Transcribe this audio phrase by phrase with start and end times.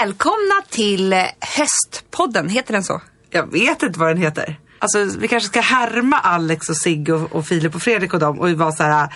[0.00, 3.00] Välkomna till eh, Höstpodden, heter den så?
[3.30, 4.60] Jag vet inte vad den heter.
[4.78, 8.40] Alltså vi kanske ska härma Alex och Sigge och, och Filip och Fredrik och dem
[8.40, 9.14] och vara så här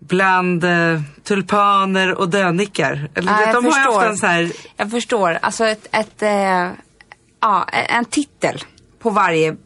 [0.00, 3.08] bland eh, tulpaner och dönickar.
[3.14, 3.88] Eller, Ja, de har förstår.
[3.96, 5.38] ofta en så här, Jag förstår.
[5.42, 6.68] Alltså ett, ett, eh,
[7.40, 8.64] ja, en titel
[9.02, 9.56] på varje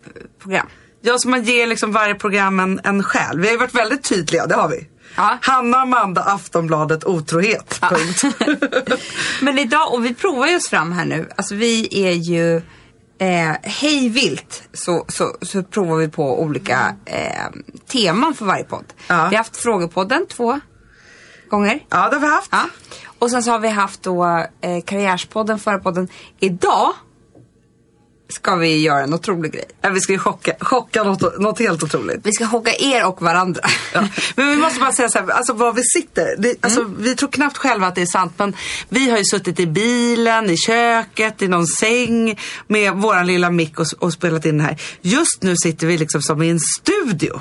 [0.42, 0.66] program.
[1.02, 3.38] ja som man ger liksom varje program en, en själ.
[3.40, 4.88] Vi har ju varit väldigt tydliga, det har vi.
[5.16, 5.38] Ja.
[5.42, 7.80] Hanna, Amanda, Aftonbladet, otrohet.
[7.80, 8.22] Punkt.
[9.40, 11.28] Men idag, och vi provar ju oss fram här nu.
[11.36, 12.56] Alltså vi är ju
[13.18, 17.46] eh, hej vilt så, så, så provar vi på olika eh,
[17.92, 18.84] teman för varje podd.
[19.08, 19.14] Ja.
[19.14, 20.60] Vi har haft frågepodden två
[21.50, 21.80] gånger.
[21.88, 22.48] ja, det har vi haft.
[22.52, 22.64] Ja.
[23.18, 24.24] Och sen så har vi haft då
[24.60, 26.08] eh, Karriärspodden, förra podden.
[26.40, 26.92] Idag
[28.28, 29.64] ska vi göra en otrolig grej.
[29.80, 32.20] Ja, vi ska ju chocka, chocka något, något helt otroligt.
[32.22, 33.60] Vi ska chocka er och varandra.
[33.92, 34.08] Ja.
[34.36, 36.36] Men vi måste bara säga så här, alltså var vi sitter.
[36.38, 38.54] Det, alltså, Vi tror knappt själva att det är sant men
[38.88, 43.80] vi har ju suttit i bilen, i köket, i någon säng med våran lilla mick
[43.80, 44.80] och, och spelat in det här.
[45.00, 47.40] Just nu sitter vi liksom som i en studio.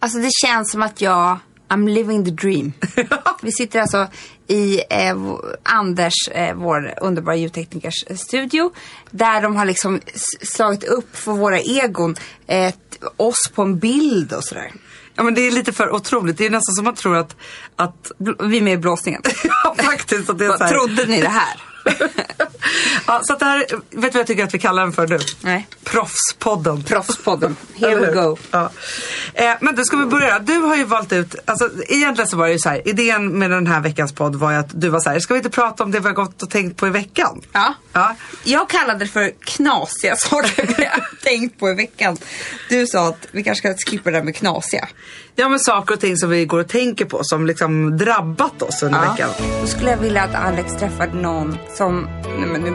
[0.00, 2.72] Alltså det känns som att jag, I'm living the dream.
[3.42, 4.08] Vi sitter alltså
[4.46, 5.16] i eh,
[5.62, 8.72] Anders, eh, vår underbara ljudteknikers studio.
[9.10, 10.00] Där de har liksom
[10.42, 12.16] slagit upp för våra egon
[12.46, 12.74] eh,
[13.16, 14.72] oss på en bild och sådär.
[15.14, 16.38] Ja men det är lite för otroligt.
[16.38, 17.36] Det är nästan som man tror att,
[17.76, 19.22] att Vi är med i blåsningen.
[19.44, 20.70] ja, faktiskt att det är så här.
[20.70, 21.75] Trodde ni det här?
[23.06, 25.06] ja, så att det här, vet du vad jag tycker att vi kallar den för
[25.06, 25.18] nu?
[25.40, 25.66] Nej.
[25.84, 26.82] Proffspodden.
[26.82, 27.56] Proffspodden.
[27.74, 28.36] Here we go.
[28.50, 28.70] Ja.
[29.34, 30.38] Eh, men då ska vi börja.
[30.38, 33.50] Du har ju valt ut, alltså egentligen så var det ju så här, idén med
[33.50, 35.84] den här veckans podd var ju att du var så här, ska vi inte prata
[35.84, 37.42] om det vi har gått och tänkt på i veckan?
[37.52, 37.74] Ja.
[37.92, 38.16] Ja.
[38.44, 42.16] Jag kallade det för knasiga saker jag har tänkt på i veckan.
[42.68, 44.88] Du sa att vi kanske ska skippa det där med knasiga.
[45.38, 48.82] Ja men saker och ting som vi går och tänker på som liksom drabbat oss
[48.82, 49.30] under veckan.
[49.60, 52.08] Då skulle jag vilja att Alex träffade någon som...
[52.38, 52.74] Nej men nu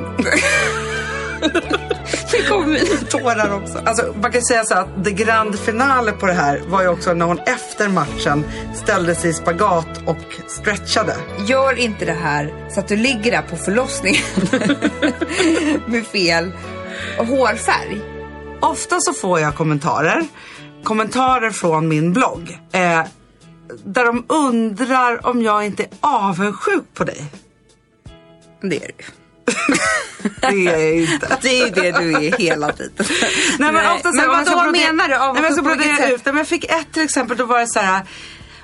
[2.50, 3.80] kommer mina tårar också.
[3.86, 7.14] Alltså man kan säga så att det grand finale på det här var ju också
[7.14, 10.18] när hon efter matchen ställde sig i spagat och
[10.48, 11.16] stretchade.
[11.48, 14.24] Gör inte det här så att du ligger där på förlossningen
[15.86, 16.52] med fel
[17.18, 18.02] hårfärg.
[18.60, 20.28] Ofta så får jag kommentarer,
[20.84, 22.60] kommentarer från min blogg.
[22.72, 23.02] Eh,
[23.84, 27.26] där de undrar om jag inte är avundsjuk på dig.
[28.62, 29.04] Det är du.
[30.42, 31.38] Det är jag inte.
[31.42, 33.06] Det är det du är hela tiden.
[33.60, 35.10] Nej men ofta så men här, vadå, så vad brodera- menar du?
[35.10, 36.12] Nej, men Avundsjuk så broderar jag sätt?
[36.14, 36.32] ut det.
[36.32, 38.02] Men jag fick ett till exempel, då var det så här.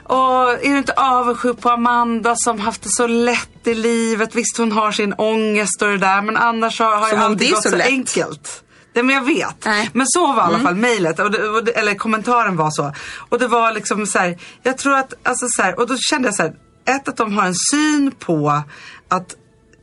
[0.09, 4.35] Åh, är du inte avundsjuk på Amanda som haft det så lätt i livet?
[4.35, 7.51] Visst hon har sin ångest och det där men annars har, har ju alltid det
[7.53, 8.63] gått så så, enkelt.
[8.93, 9.65] Nej men jag vet.
[9.65, 9.79] Nej.
[9.81, 9.91] Mm.
[9.93, 12.93] Men så var i alla fall mejlet, och det- och det- eller kommentaren var så.
[13.29, 16.27] Och det var liksom så här, jag tror att, alltså så här, och då kände
[16.27, 16.53] jag så här,
[16.87, 18.61] ett att de har en syn på
[19.09, 19.35] att,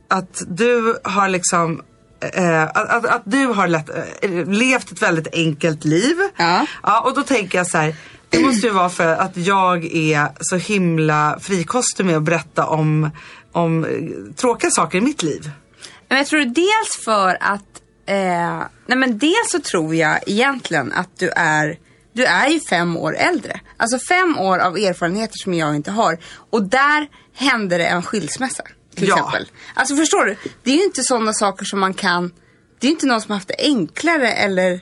[0.07, 1.81] att du har liksom
[2.33, 3.89] Eh, att, att, att du har lätt,
[4.21, 6.15] eh, levt ett väldigt enkelt liv.
[6.37, 6.65] Ja.
[6.83, 7.95] Ja, och då tänker jag så här.
[8.29, 13.09] Det måste ju vara för att jag är så himla frikostig med att berätta om,
[13.51, 15.51] om eh, tråkiga saker i mitt liv.
[16.07, 21.19] Men jag tror dels för att, eh, nej men dels så tror jag egentligen att
[21.19, 21.77] du är,
[22.13, 23.59] du är ju fem år äldre.
[23.77, 26.17] Alltså fem år av erfarenheter som jag inte har.
[26.49, 28.63] Och där hände det en skilsmässa.
[28.95, 29.15] Till Ja.
[29.17, 29.47] exempel.
[29.73, 30.37] Alltså förstår du?
[30.63, 32.27] Det är ju inte sådana saker som man kan,
[32.79, 34.79] det är ju inte någon som har haft det enklare eller,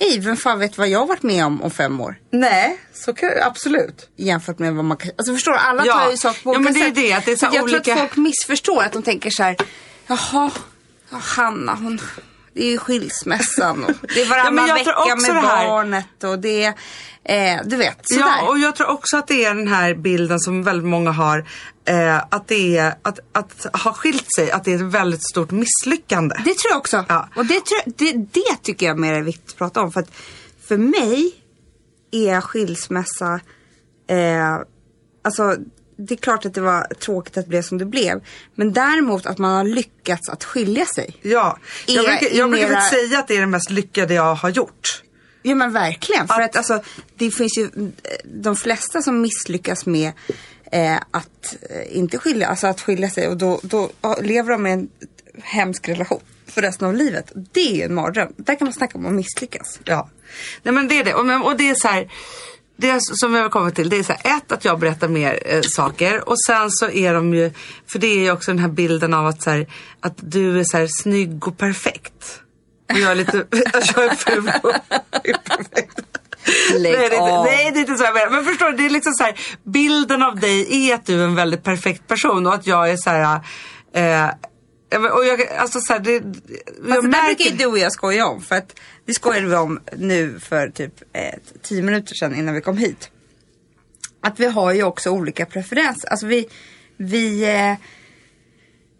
[0.00, 2.18] ej, vem fan vet vad jag har varit med om om fem år.
[2.32, 4.08] Nej, så kan absolut.
[4.16, 5.10] jämfört med vad man kan...
[5.18, 5.92] Alltså förstår du, alla Ja.
[5.92, 7.52] tar ju saker på Ja, men olika det är det, att det är så jag
[7.52, 9.56] tror olika- att folk missförstår, att de tänker så här,
[10.06, 10.50] jaha,
[11.10, 12.00] ja, Hanna hon,
[12.56, 16.74] det är ju skilsmässan och det är varannan tror vecka med barnet och det är,
[17.24, 18.22] eh, du vet, sådär.
[18.26, 21.38] Ja, och jag tror också att det är den här bilden som väldigt många har.
[21.84, 25.50] Eh, att det är, att, att ha skilt sig, att det är ett väldigt stort
[25.50, 26.36] misslyckande.
[26.44, 27.04] Det tror jag också.
[27.08, 27.28] Ja.
[27.36, 29.92] Och det, tror, det, det tycker jag mer är viktigt att prata om.
[29.92, 30.10] För att
[30.68, 31.34] för mig
[32.12, 33.40] är skilsmässa,
[34.08, 34.56] eh,
[35.24, 35.56] alltså
[35.96, 38.20] det är klart att det var tråkigt att det blev som det blev.
[38.54, 41.16] Men däremot att man har lyckats att skilja sig.
[41.22, 44.48] Ja, jag brukar, jag brukar mera- säga att det är det mest lyckade jag har
[44.48, 45.02] gjort.
[45.42, 46.28] Ja men verkligen.
[46.28, 46.82] För Att- att alltså,
[47.16, 47.70] det finns ju
[48.24, 50.12] de flesta som misslyckas med
[50.72, 53.90] eh, att eh, inte skilja, alltså att skilja sig och då, då
[54.22, 54.88] lever de med en
[55.42, 57.32] hemsk relation för resten av livet.
[57.52, 58.32] Det är ju en mardröm.
[58.36, 59.80] Där kan man snacka om att misslyckas.
[59.84, 60.10] Ja.
[60.62, 61.14] Nej men det är det.
[61.14, 62.08] Och, och det är så här.
[62.76, 65.42] Det som vi har kommit till, det är så här, ett att jag berättar mer
[65.46, 67.52] eh, saker och sen så är de ju,
[67.86, 69.66] för det är ju också den här bilden av att, så här,
[70.00, 72.40] att du är så här snygg och perfekt.
[72.92, 73.36] Och jag är lite,
[73.96, 74.72] jag är ful och
[75.50, 76.00] perfekt.
[76.76, 77.28] Lägg nej, det av.
[77.28, 78.30] inte- nej, det är inte så jag menar.
[78.30, 79.34] Men förstår du, det är liksom så här,
[79.64, 82.96] bilden av dig är att du är en väldigt perfekt person och att jag är
[82.96, 83.40] så här,
[83.94, 84.30] eh,
[84.96, 86.40] Ja, men- Och jag, alltså så här, det, Fast
[86.88, 88.42] jag det där brukar ju du och jag skoja om.
[88.42, 88.76] För att
[89.06, 93.10] det skojade vi om nu för typ eh, tio minuter sedan innan vi kom hit.
[94.20, 96.08] Att vi har ju också olika preferenser.
[96.08, 96.48] Alltså vi,
[96.96, 97.74] vi eh,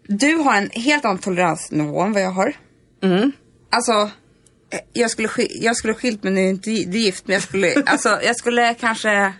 [0.07, 2.53] du har en helt annan toleransnivå än vad jag har.
[3.03, 3.31] Mm.
[3.69, 3.91] Alltså,
[4.69, 7.43] eh, jag skulle, sk- jag skulle skilt mig, nu är inte gi- gift, men jag
[7.43, 9.33] skulle, alltså, jag skulle kanske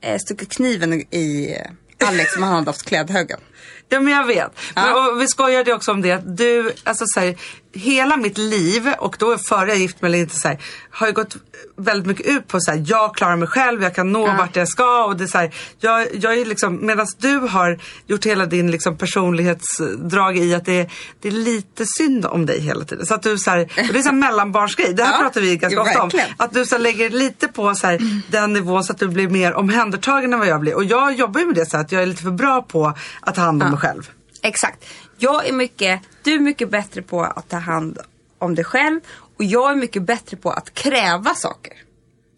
[0.00, 1.56] eh, stuckit kniven i
[2.00, 3.40] eh, Alex om han hade haft klädhögen.
[3.88, 4.58] Ja men jag vet.
[4.74, 5.10] Men, Ja.
[5.12, 7.36] och vi skojade också om det att du, alltså så här,
[7.76, 10.58] hela mitt liv och då före jag gift mig eller inte så här,
[10.90, 11.36] har ju gått
[11.76, 14.34] väldigt mycket ut på så här, jag klarar mig själv, jag kan nå Ja.
[14.38, 17.78] vart jag ska och det är så här, jag, jag är liksom, medan du har
[18.06, 20.90] gjort hela din liksom personlighetsdrag i att det är,
[21.20, 23.06] det är lite synd om dig hela tiden.
[23.06, 25.40] Så att du så här, och det är så här mellanbarnsgrej, det här Ja, pratar
[25.40, 26.10] vi ganska ja, ofta om.
[26.36, 29.54] Att du så lägger lite på så här, den nivån så att du blir mer
[29.54, 30.74] omhändertagen än vad jag blir.
[30.74, 33.34] Och jag jobbar ju med det så att jag är lite för bra på att
[33.34, 34.10] ta hand om mig själv.
[34.42, 34.84] Exakt.
[35.18, 37.98] Jag är mycket, du är mycket bättre på att ta hand
[38.38, 39.00] om dig själv
[39.36, 41.72] och jag är mycket bättre på att kräva saker.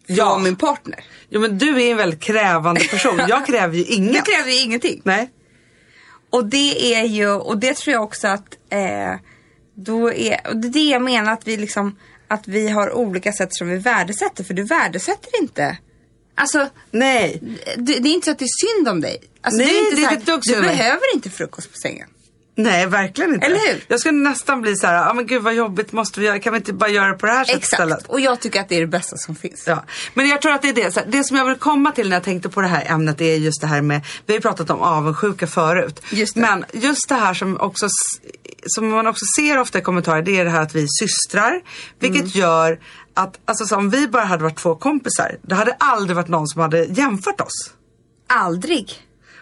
[0.07, 0.37] Från Ja.
[0.37, 1.03] min partner.
[1.29, 3.21] Jo men du är en väldigt krävande person.
[3.27, 4.25] Jag kräver ju Du inget.
[4.25, 5.01] kräver ju ingenting.
[5.05, 5.29] Nej.
[6.29, 9.15] Och det är ju, och det tror jag också att eh,
[9.73, 11.95] då är, och det är det jag menar att vi liksom,
[12.27, 14.43] att vi har olika sätt som vi värdesätter.
[14.43, 15.77] För du värdesätter inte.
[16.35, 17.39] Alltså, Nej.
[17.77, 19.17] det, det är inte så att det är synd om dig.
[19.41, 21.71] Alltså, Nej, det är inte det är så här, ett dugg Du behöver inte frukost
[21.71, 22.07] på sängen.
[22.55, 23.45] Nej, verkligen inte.
[23.45, 23.83] Eller hur?
[23.87, 26.39] Jag skulle nästan bli så här, ja ah, men gud vad jobbigt måste vi göra,
[26.39, 27.73] kan vi inte bara göra det på det här sättet Exakt.
[27.73, 28.07] istället?
[28.07, 29.63] Och jag tycker att det är det bästa som finns.
[29.67, 29.83] Ja.
[30.13, 30.91] Men jag tror att det är det.
[30.93, 33.21] Så här, det som jag vill komma till när jag tänkte på det här ämnet
[33.21, 36.01] är just det här med, vi har ju pratat om avundsjuka förut.
[36.11, 36.41] Just det.
[36.41, 37.87] Men just det här som, också,
[38.65, 41.61] som man också ser ofta i kommentarer, det är det här att vi är systrar.
[41.99, 42.31] Vilket Mm.
[42.33, 42.79] gör
[43.13, 46.47] att, alltså så om vi bara hade varit två kompisar, det hade aldrig varit någon
[46.47, 47.73] som hade jämfört oss.
[48.27, 48.93] Aldrig.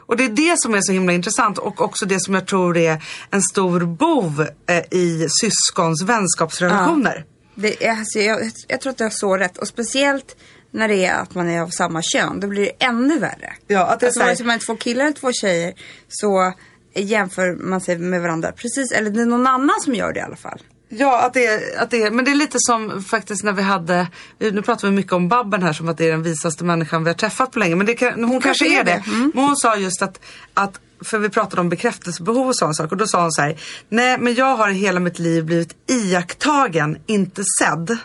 [0.07, 2.77] Och det är det som är så himla intressant och också det som jag tror
[2.77, 7.25] är en stor bov eh, i syskons vänskapsrelationer.
[7.55, 9.57] Det är, alltså, jag, jag tror att du har så rätt.
[9.57, 10.35] Och speciellt
[10.71, 12.39] när det är att man är av samma kön.
[12.39, 13.53] Då blir det ännu värre.
[13.67, 15.31] Ja, att det är alltså, så här- vare sig man är två killar eller två
[15.33, 15.73] tjejer
[16.07, 16.53] så
[16.95, 18.51] jämför man sig med varandra.
[18.51, 20.61] Precis, eller det är någon annan som gör det i alla fall.
[20.89, 23.61] Ja, att det, är, att det är, men det är lite som faktiskt när vi
[23.61, 24.07] hade,
[24.37, 27.09] nu pratar vi mycket om Babben här som att det är den visaste människan vi
[27.09, 27.75] har träffat på länge.
[27.75, 29.03] Men det hon, kanske är det.
[29.07, 29.31] Mm.
[29.35, 30.19] Men hon sa just att,
[30.53, 32.91] att, för vi pratade om bekräftelsebehov och sådana saker.
[32.91, 35.75] Och då sa hon så här, nej men jag har i hela mitt liv blivit
[35.87, 37.97] iakttagen, inte sedd.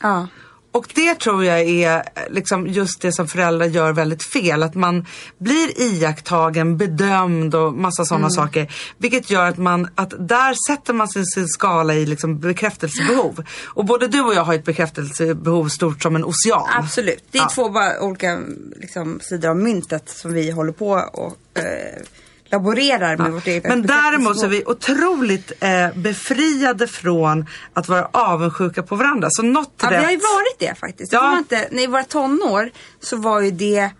[0.00, 0.28] Ja.
[0.72, 4.62] Och det tror jag är liksom just det som föräldrar gör väldigt fel.
[4.62, 5.06] Att man
[5.38, 8.72] blir iakttagen, bedömd och massa sådana saker.
[8.98, 13.44] Vilket gör att man, att där sätter man sin, sin skala i liksom bekräftelsebehov.
[13.64, 16.68] Och både du och jag har ett bekräftelsebehov stort som en ocean.
[16.78, 17.24] Absolut.
[17.30, 17.48] Det är Ja.
[17.54, 18.40] två bara olika
[18.76, 22.02] liksom, sidor av myntet som vi håller på och eh,
[22.52, 28.08] laborerar med vårt eget Men däremot så är vi otroligt eh, befriade från att vara
[28.12, 29.28] avundsjuka på varandra.
[29.30, 31.12] Så något Ja, vi rätt- har ju varit det faktiskt.
[31.12, 31.38] Ja.
[31.38, 32.70] inte, när i våra tonår
[33.00, 33.90] så var ju det,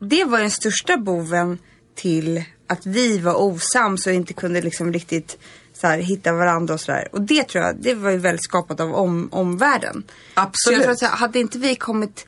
[0.00, 1.58] det var ju den största boven
[1.96, 5.38] till att vi var osams och inte kunde liksom riktigt
[5.80, 7.08] så här, hitta varandra och sådär.
[7.12, 10.04] Och det tror jag, det var ju väldigt skapat av om, omvärlden.
[10.34, 10.76] Så Absolut.
[10.78, 12.26] jag tror att så hade inte vi kommit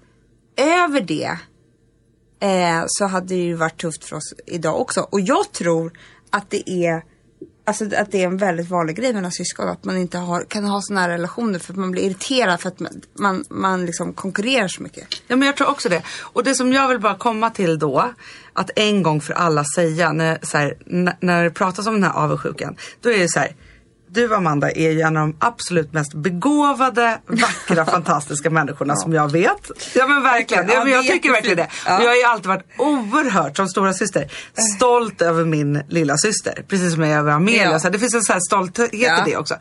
[0.57, 1.39] över det
[2.41, 5.01] eh, så hade det ju varit tufft för oss idag också.
[5.01, 5.93] Och jag tror
[6.31, 7.03] att det är
[7.69, 9.69] Alltså att det är en väldigt vanlig grej mellan syskon.
[9.69, 12.69] Att man inte har, kan ha sådana här relationer för att man blir irriterad för
[12.69, 15.05] att man, man, man liksom konkurrerar så mycket.
[15.27, 16.03] Ja men jag tror också det.
[16.21, 18.13] Och det som jag vill bara komma till då,
[18.53, 22.05] att en gång för alla säga när, så här, när, när det pratas om den
[22.05, 22.77] här avundsjukan.
[23.01, 23.57] Då är det så här,
[24.17, 29.33] du Amanda är ju en av de absolut mest begåvade, vackra, fantastiska människorna som jag
[29.33, 29.71] vet.
[29.95, 31.69] Ja men verkligen, Ja, ja, men jag tycker verkligen det.
[31.87, 31.97] Ja.
[31.99, 34.33] Och jag har ju alltid varit oerhört, som stora syster
[34.77, 36.65] stolt över min lilla syster.
[36.69, 37.71] Precis som jag är över Amelia.
[37.71, 37.79] Ja.
[37.79, 39.27] Så det finns en sån här stolthet Ja.
[39.27, 39.55] i det också.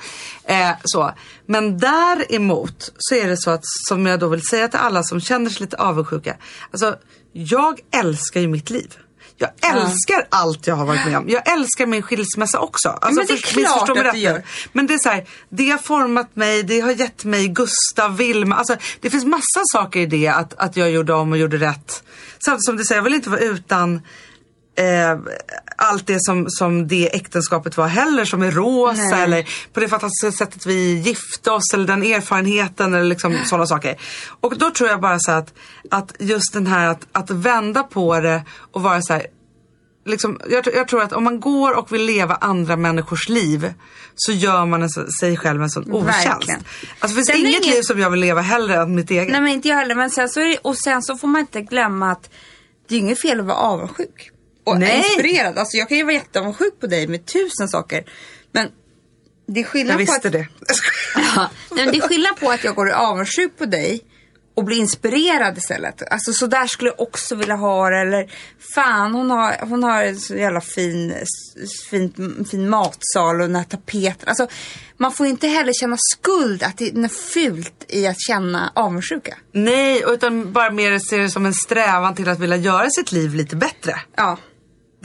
[0.43, 1.11] Eh, så.
[1.47, 5.21] Men däremot så är det så att, som jag då vill säga till alla som
[5.21, 6.35] känner sig lite avundsjuka.
[6.71, 6.95] Alltså,
[7.33, 8.95] jag älskar ju mitt liv.
[9.37, 11.29] Jag älskar allt jag har varit med om.
[11.29, 12.89] Jag älskar min skilsmässa också.
[12.89, 14.43] Alltså, men det är först- klart att du gör.
[14.73, 18.55] Men det är så här, det har format mig, det har gett mig Gustav, Vilma.
[18.55, 22.03] Alltså, det finns massa saker i det att, att jag gjorde om och gjorde rätt.
[22.45, 24.01] Samtidigt som du säger, jag vill inte vara utan
[24.75, 25.19] eh,
[25.77, 29.23] allt det som, som det äktenskapet var heller, som är rosa Nej.
[29.23, 33.95] eller på det fantastiska sättet vi gifte oss eller den erfarenheten eller liksom sådana saker.
[34.41, 35.53] Och då tror jag bara så att,
[35.91, 39.27] att just den här att, att vända på det och vara så här,
[40.05, 43.73] liksom, jag, tror- jag tror att om man går och vill leva andra människors liv
[44.15, 44.89] så gör man en,
[45.19, 46.27] sig själv en sån otjänst.
[46.27, 46.63] Verkligen.
[46.99, 49.31] Alltså, det finns Sen är inget liv som jag vill leva hellre än mitt eget.
[49.31, 49.95] Nej men inte jag heller.
[49.95, 52.29] Men sen så det, och sen så får man inte glömma att
[52.87, 54.31] det är inget fel att vara avundsjuk.
[54.65, 54.97] Och Nej.
[54.97, 55.57] inspirerad.
[55.57, 58.03] Alltså jag kan ju vara jätteavundsjuk på dig med tusen saker.
[58.51, 58.71] Men
[59.47, 60.47] Det är skillnad Jag på att, det.
[61.35, 64.01] Ja, nej, men det är skillnad på att jag går avundsjuk på dig
[64.55, 66.11] och blir inspirerad istället.
[66.11, 67.97] Alltså så där skulle jag också vilja ha det.
[67.97, 68.31] Eller
[68.75, 71.13] fan hon har, hon har en så jävla fin,
[71.89, 74.29] fin, fin matsal och den här tapeten.
[74.29, 74.47] Alltså
[74.97, 79.37] man får inte heller känna skuld att det är något fult i att känna avundsjuka.
[79.51, 83.33] Nej, utan bara mer se det som en strävan till att vilja göra sitt liv
[83.33, 83.99] lite bättre.
[84.15, 84.37] Ja,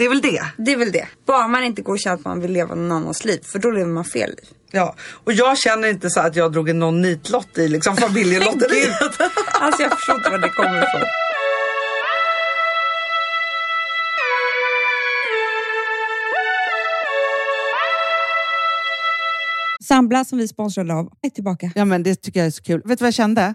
[0.01, 0.43] Det är väl det.
[0.57, 1.07] det är väl det.
[1.27, 3.41] Bara man inte går och känner att man vill leva någon annans liv.
[3.43, 4.49] För då lever man fel liv.
[4.71, 9.21] Ja, och jag känner inte så att jag drog en någon nitlott i liksom familjelotteriet.
[9.61, 11.01] Alltså jag förstår inte var det kommer ifrån.
[19.89, 21.71] Sambla som vi sponsrade av är tillbaka.
[21.75, 22.83] Ja, men det tycker jag är så kul.
[22.85, 23.55] Vet du vad jag kände?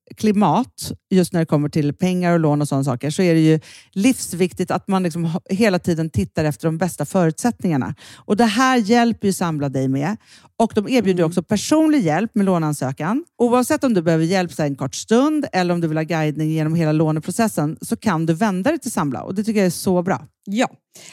[0.17, 3.39] klimat, just när det kommer till pengar och lån och sådana saker, så är det
[3.39, 3.59] ju
[3.91, 7.95] livsviktigt att man liksom hela tiden tittar efter de bästa förutsättningarna.
[8.15, 10.17] Och Det här hjälper ju Samla dig med.
[10.57, 13.25] Och De erbjuder också personlig hjälp med låneansökan.
[13.37, 16.49] Oavsett om du behöver hjälp så en kort stund eller om du vill ha guidning
[16.49, 19.69] genom hela låneprocessen så kan du vända dig till Samla och det tycker jag är
[19.69, 20.27] så bra.
[20.45, 20.69] Ja,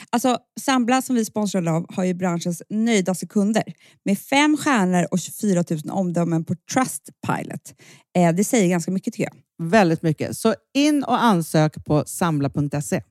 [0.09, 3.63] alltså Sambla som vi sponsrade av har ju branschens nöjdaste kunder
[4.05, 7.73] med fem stjärnor och 24 000 omdömen på Trustpilot.
[8.19, 9.67] Eh, det säger ganska mycket tycker jag.
[9.69, 10.37] Väldigt mycket.
[10.37, 13.01] Så in och ansök på samla.se.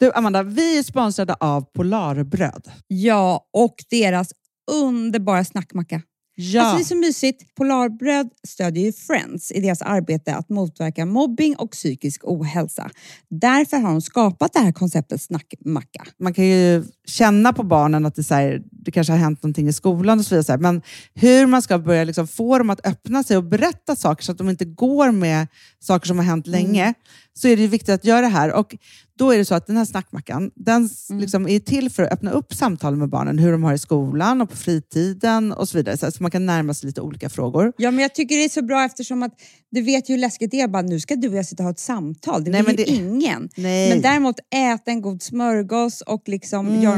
[0.00, 2.70] Du Amanda, vi är sponsrade av Polarbröd.
[2.86, 4.32] Ja, och deras
[4.70, 6.02] underbara snackmacka.
[6.34, 6.62] Ja.
[6.62, 7.54] Alltså det är så mysigt.
[7.54, 12.90] Polarbröd stödjer ju Friends i deras arbete att motverka mobbing och psykisk ohälsa.
[13.30, 16.04] Därför har de skapat det här konceptet snackmacka.
[16.18, 19.68] man kan ju känna på barnen att det, så här, det kanske har hänt någonting
[19.68, 20.58] i skolan och så vidare.
[20.58, 20.82] Men
[21.14, 24.38] hur man ska börja liksom få dem att öppna sig och berätta saker så att
[24.38, 25.46] de inte går med
[25.80, 26.94] saker som har hänt länge,
[27.34, 28.52] så är det viktigt att göra det här.
[28.52, 28.76] Och
[29.18, 32.12] då är det så att den här snackmackan, den s- liksom är till för att
[32.12, 35.78] öppna upp samtal med barnen, hur de har i skolan och på fritiden och så
[35.78, 35.96] vidare.
[36.12, 37.72] Så, man kan närma sig lite olika frågor.
[37.76, 39.32] Ja, men jag tycker det är så bra eftersom att
[39.70, 40.68] du vet ju hur läskigt det är.
[40.68, 42.44] Bara, nu ska du och jag sitta och ha ett samtal.
[42.44, 43.48] Det Nej, vill men ju det- ingen.
[43.56, 43.88] Nej.
[43.90, 46.97] Men däremot äta en god smörgås och liksom göra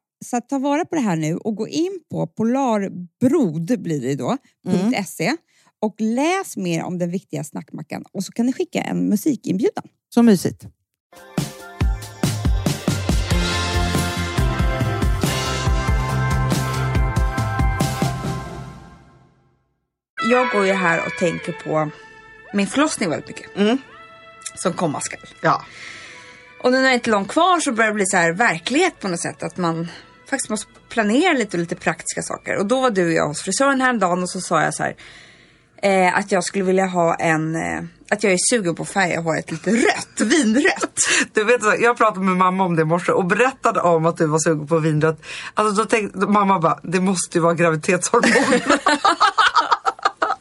[0.25, 4.37] så ta vara på det här nu och gå in på polarbrod blir det då,
[5.05, 5.35] .se
[5.81, 9.83] och läs mer om den viktiga snackmackan och så kan ni skicka en musikinbjudan.
[10.13, 10.65] Så mysigt.
[20.29, 21.91] Jag går ju här och tänker på
[22.53, 23.79] min förlossning väldigt mycket.
[24.55, 25.19] Som komma skall.
[25.41, 25.65] Ja.
[26.63, 28.99] Och nu när det är inte långt kvar så börjar det bli så här verklighet
[28.99, 29.43] på något sätt.
[29.43, 29.87] Att man
[30.31, 32.57] faktiskt måste planera lite och lite praktiska saker.
[32.57, 34.95] Och då var du och jag hos frisören häromdagen och så sa jag så här.
[35.83, 39.21] Eh, att jag skulle vilja ha en, eh, att jag är sugen på att färga
[39.21, 40.97] håret lite rött, vinrött.
[41.33, 44.25] Du vet, jag pratade med mamma om det i morse och berättade om att du
[44.25, 45.21] var sugen på vinrött.
[45.53, 48.59] Alltså, då tänkte, mamma bara, det måste ju vara graviditetshormon.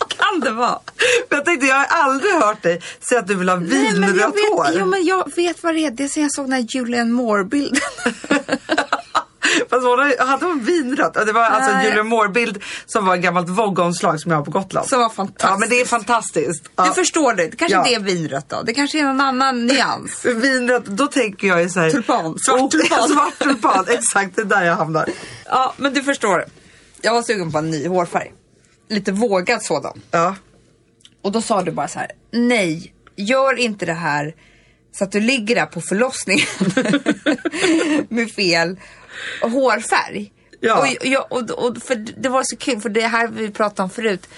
[0.08, 0.78] Kan det vara?
[1.28, 4.66] Men jag tänkte, jag har aldrig hört dig säga att du vill ha vinrött hår.
[4.74, 5.90] jo, men jag vet vad det är.
[5.90, 7.80] Det är sen jag såg den här Julian Moore-bilden.
[9.70, 11.14] Fast hon hade- hon vinrött?
[11.14, 11.84] Det var alltså en.
[11.84, 14.88] Julia Moore-bild som var ett gammalt Vogue-omslag som jag har på Gotland.
[14.88, 15.50] Som var fantastiskt.
[15.50, 16.70] Ja men det är fantastiskt.
[16.76, 16.84] Ja.
[16.84, 17.46] Du förstår det.
[17.48, 17.86] Det kanske Ja.
[17.88, 18.62] inte är vinrött då.
[18.62, 20.24] Det kanske är någon annan nyans.
[20.24, 21.90] Vinrött, då tänker jag ju såhär...
[21.90, 23.08] Tulpan, svart Oh, tulpan.
[23.08, 25.08] svart tulpan, exakt det är där jag hamnar.
[25.46, 26.44] Ja, men du förstår.
[27.02, 28.32] Jag var sugen på en ny hårfärg.
[28.88, 30.00] Lite vågad sådan.
[30.10, 30.34] Ja.
[31.22, 32.10] Och då sa du bara så här.
[32.32, 34.34] Nej, gör inte det här
[34.98, 36.46] så att du ligger där på förlossningen
[38.08, 38.76] med fel
[39.42, 40.32] hårfärg.
[40.60, 40.78] Ja.
[40.78, 43.90] Och, jag, och, och för det var så kul, för det här vi pratade om
[43.90, 44.28] förut.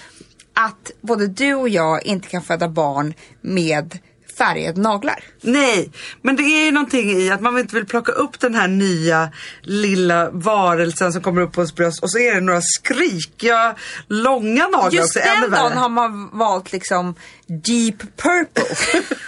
[0.53, 3.99] Att både du och jag inte kan föda barn med
[4.37, 5.23] färgade naglar.
[5.41, 8.67] Nej, men det är ju någonting i att man inte vill plocka upp den här
[8.67, 9.29] nya
[9.61, 13.75] lilla varelsen som kommer upp på ens bröst och så är det några skrikiga
[14.07, 15.29] långa naglar Just också.
[15.29, 17.15] ännu den dagen har man valt liksom
[17.47, 18.75] deep purple.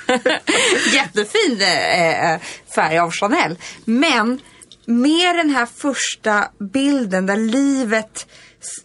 [0.94, 2.40] Jättefin eh,
[2.76, 3.58] färg av Chanel.
[3.86, 4.40] Men
[4.86, 8.28] med den här första bilden där livet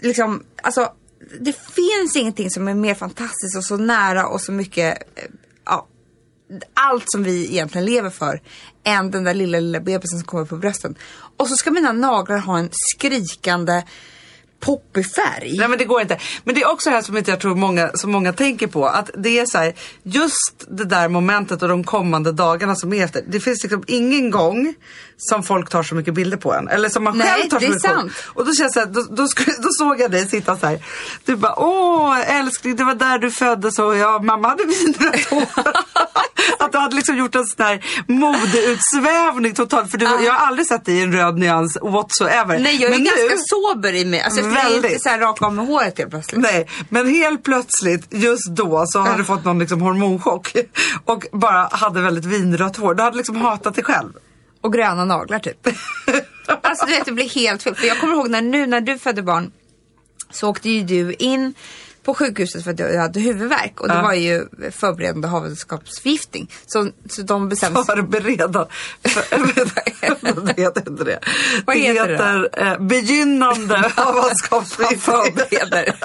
[0.00, 0.92] liksom, alltså
[1.40, 5.24] det finns ingenting som är mer fantastiskt och så nära och så mycket, eh,
[5.64, 5.86] ja,
[6.74, 8.42] allt som vi egentligen lever för
[8.84, 10.94] än den där lilla, lilla bebisen som kommer på brösten.
[11.36, 13.82] Och så ska mina naglar ha en skrikande
[14.60, 15.56] poppig färg.
[15.58, 16.18] Nej men det går inte.
[16.44, 18.86] Men det är också det här som inte jag tror många, som många tänker på.
[18.86, 23.04] Att det är så här, just det där momentet och de kommande dagarna som är
[23.04, 23.22] efter.
[23.28, 24.74] Det finns liksom ingen gång
[25.16, 26.68] som folk tar så mycket bilder på en.
[26.68, 27.88] Eller som man Nej, själv tar så mycket på.
[27.88, 28.12] sant.
[28.26, 30.78] Och då känns det då, då, skulle, då såg jag dig sitta så här.
[31.24, 35.44] Du bara, åh älskling det var där du föddes och ja, mamma hade vinrött hår.
[36.58, 39.90] att du hade liksom gjort en sån här modeutsvävning totalt.
[39.90, 42.58] För du, jag har aldrig sett dig i en röd nyans whatsoever.
[42.58, 44.20] Nej, jag är Men ganska nu- sober i mig.
[44.20, 45.02] Alltså, jag är inte Väldigt.
[45.02, 46.40] så här rak av med håret helt plötsligt.
[46.40, 50.56] Nej, men helt plötsligt just då så hade du fått någon liksom hormonchock
[51.04, 52.94] och bara hade väldigt vinrött hår.
[52.94, 54.12] Du hade liksom hatat dig själv.
[54.60, 55.66] Och gröna naglar typ.
[56.62, 57.74] alltså du vet, det blir helt fel.
[57.74, 59.52] För jag kommer ihåg när, nu när du födde barn
[60.30, 61.54] så åkte ju du in
[62.04, 64.02] på sjukhuset för att du hade huvudvärk och det Ja.
[64.02, 66.50] var ju förberedande havandeskapsförgiftning.
[66.66, 67.96] Så, så de bestämde sig.
[67.96, 68.66] Förbereda.
[69.04, 71.18] För, det heter inte det.
[71.66, 75.00] Vad det heter det heter eh, begynnande havandeskapsförgiftning.
[75.00, 75.96] Förbereder.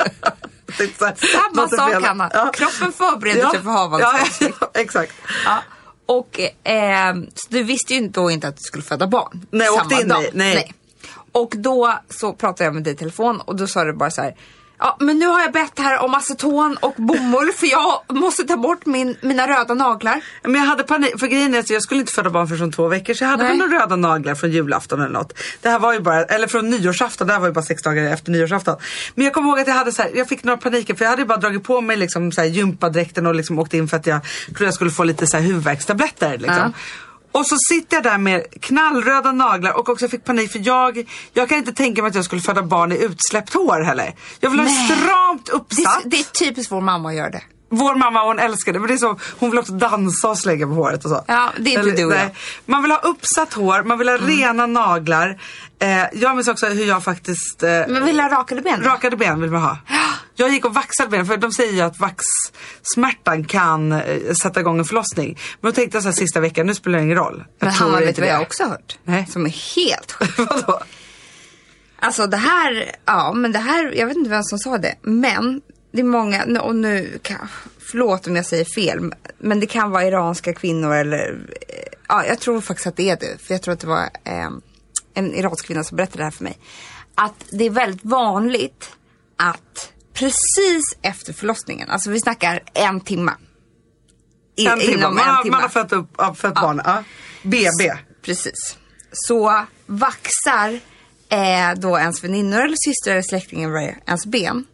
[0.77, 2.03] Det Samma sak.
[2.03, 2.51] Hanna.
[2.53, 4.53] Kroppen förbereder sig för havandeskapsförgiftning.
[4.61, 5.13] Ja, ja, exakt.
[5.45, 5.57] Ja.
[6.05, 9.45] Och eh, så du visste ju då inte att du skulle föda barn.
[9.51, 10.23] Nej, jag åkte samma in dag.
[10.23, 10.73] i- nej.
[11.31, 14.21] Och då så pratade jag med dig i telefon och då sa du bara så
[14.21, 14.35] här.
[14.79, 18.57] Ja, men nu har jag bett här om aceton och bomull för jag måste ta
[18.57, 20.21] bort min, mina röda naglar.
[20.43, 22.71] Men jag hade panik, för grejen är att jag skulle inte föda barn för som
[22.71, 23.51] två veckor så jag hade Nej.
[23.57, 25.33] väl några röda naglar från julafton eller något.
[25.61, 28.03] Det här var ju bara, eller från nyårsafton, det här var ju bara sex dagar
[28.03, 28.75] efter nyårsafton.
[29.15, 31.09] Men jag kommer ihåg att jag hade så här, jag fick några paniker för jag
[31.09, 33.97] hade ju bara dragit på mig liksom så här gympadräkten och liksom åkt in för
[33.97, 36.55] att jag trodde jag skulle få lite så här huvudvärkstabletter liksom.
[36.57, 36.71] Ja.
[37.35, 41.49] Och så sitter jag där med knallröda naglar och också fick panik för jag, jag
[41.49, 44.15] kan inte tänka mig att jag skulle föda barn i utsläppt hår heller.
[44.39, 44.85] Jag vill ha Nej.
[44.87, 46.05] stramt Det, uppsatt.
[46.05, 47.41] är- det är typiskt vår mamma att göra det.
[47.69, 50.65] Vår mamma hon älskar det men det är så, hon vill också dansa och slägga
[50.65, 51.23] på håret och så.
[51.27, 52.21] Ja, det är inte du och jag.
[52.21, 52.33] Mm.
[52.65, 55.41] Man vill ha uppsatt hår, man vill ha rena naglar.
[55.79, 58.83] Eh, jag minns också hur jag faktiskt eh, Men vill ha rakade ben?
[58.83, 59.77] Rakade ben vill man ha.
[60.35, 64.79] Jag gick och vaxade ben för de säger ju att vaxsmärtan kan eh, sätta igång
[64.79, 65.39] en förlossning.
[65.61, 67.43] Men då tänkte jag så här sista veckan, nu spelar det ingen roll.
[67.59, 68.97] Jag Men Hanna, vet du vad jag också har hört?
[69.03, 69.27] Nej.
[69.29, 70.37] Som är helt sjukt.
[70.37, 70.79] Vadå?
[71.99, 75.61] Alltså det här, ja men det här, jag vet inte vem som sa det, men
[75.91, 77.47] det är många, och nu, kan,
[77.79, 82.39] förlåt om jag säger fel, men det kan vara iranska kvinnor eller, eh, ja jag
[82.39, 84.49] tror faktiskt att det är det, för jag tror att det var eh,
[85.13, 86.57] en iransk kvinna som berättade det här för mig.
[87.15, 88.91] Att det är väldigt vanligt
[89.37, 93.31] att precis efter förlossningen, alltså vi snackar en timme.
[94.57, 95.01] I- En timme.
[95.03, 95.51] Man, en har- timme.
[95.55, 96.81] man har fött, upp, ja, fött barn.
[96.85, 97.03] Ja.
[97.43, 97.93] BB.
[98.21, 98.77] Precis.
[99.11, 100.79] Så vaxar
[101.29, 104.65] eh, då ens väninnor eller systrar eller släktingar det ens ben.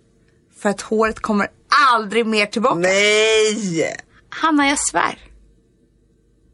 [0.61, 1.47] För att håret kommer
[1.93, 2.75] aldrig mer tillbaka.
[2.75, 3.95] Nej!
[4.29, 5.17] Hanna, jag svär.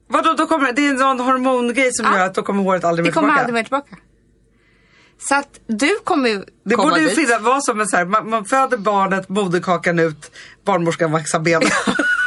[0.09, 2.17] Vadå, då kommer, det är en sån hormongrej som Ja.
[2.17, 3.39] gör att då kommer håret aldrig Det mer kommer tillbaka.
[3.41, 3.95] aldrig mer tillbaka.
[5.19, 7.15] Så att du kommer ju Det komma borde ju dit.
[7.15, 10.31] finnas, vara som en så här, man, man föder barnet, moderkakan ut,
[10.65, 11.69] barnmorskan vaxar benen.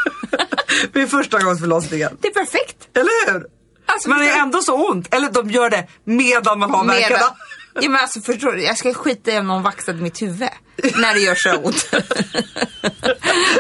[0.93, 2.17] Vid första gångs förlossningen.
[2.21, 2.89] Det är perfekt.
[2.97, 3.47] Eller hur?
[3.87, 5.15] Alltså, man är ändå så ont.
[5.15, 7.37] Eller de gör det medan man har Medan- värkarna.
[7.83, 10.49] Ja men alltså förstår du, jag ska skita i om någon vaxade mitt huvud.
[10.97, 11.89] När det gör så ont.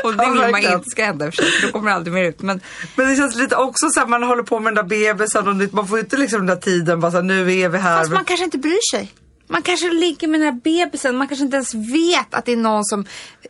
[0.04, 0.74] Och det Ja, vill man verkligen.
[0.74, 2.42] inte ska hända för sig, för då kommer det aldrig mer ut.
[2.42, 2.61] Men
[2.94, 5.74] Men det känns lite också så här, man håller på med den där bebisen och
[5.74, 7.98] man får inte liksom den där tiden bara så här, nu är vi här.
[7.98, 9.12] Fast man kanske inte bryr sig.
[9.48, 12.56] Man kanske ligger med den här bebisen, man kanske inte ens vet att det är
[12.56, 13.04] någon som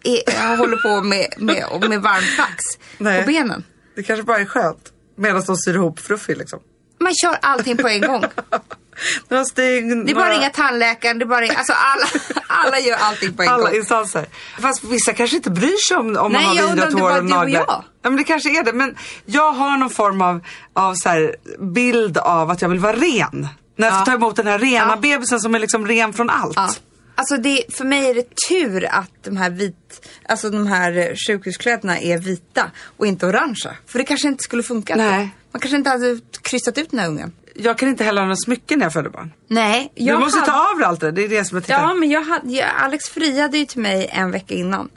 [0.05, 2.65] är, håller på med, med, med varm fax
[2.99, 3.21] Nej.
[3.23, 3.65] på benen.
[3.97, 4.93] Det kanske bara är skönt.
[5.17, 6.61] Medan de syr ihop Fruffy liksom.
[7.01, 8.25] Man kör allting på en gång.
[9.29, 12.07] Några stygn, Det är bara några- ringa tandläkaren, det är bara alltså alla,
[12.47, 13.77] alla gör allting på en Alla gång.
[13.77, 14.27] instanser.
[14.61, 17.65] Fast vissa kanske inte bryr sig om, om Nej, man har det hår och naglar.
[17.69, 18.73] Ja, men det kanske är det.
[18.73, 20.41] Men jag har någon form av,
[20.73, 21.37] av så här,
[21.75, 23.49] bild av att jag vill vara ren.
[23.77, 24.05] När jag ska Ja.
[24.05, 24.97] ta emot den här rena Ja.
[24.97, 26.57] bebisen som är liksom ren från allt.
[26.57, 26.71] Ja.
[27.15, 31.99] Alltså det, för mig är det tur att de här, vit, alltså de här sjukhuskläderna
[32.01, 33.75] är vita och inte orangea.
[33.87, 34.97] För det kanske inte skulle funka.
[34.97, 35.31] Nej.
[35.53, 37.33] Man kanske inte hade kryssat ut den här ungen.
[37.55, 39.33] Jag kan inte heller ha några smycken när jag föder barn.
[39.49, 39.93] Nej.
[39.97, 41.11] Du hade- måste ta av dig allt det.
[41.13, 41.81] Det är det som jag tittar.
[41.83, 44.89] Ja, men jag hade, jag, Alex friade ju till mig en vecka innan.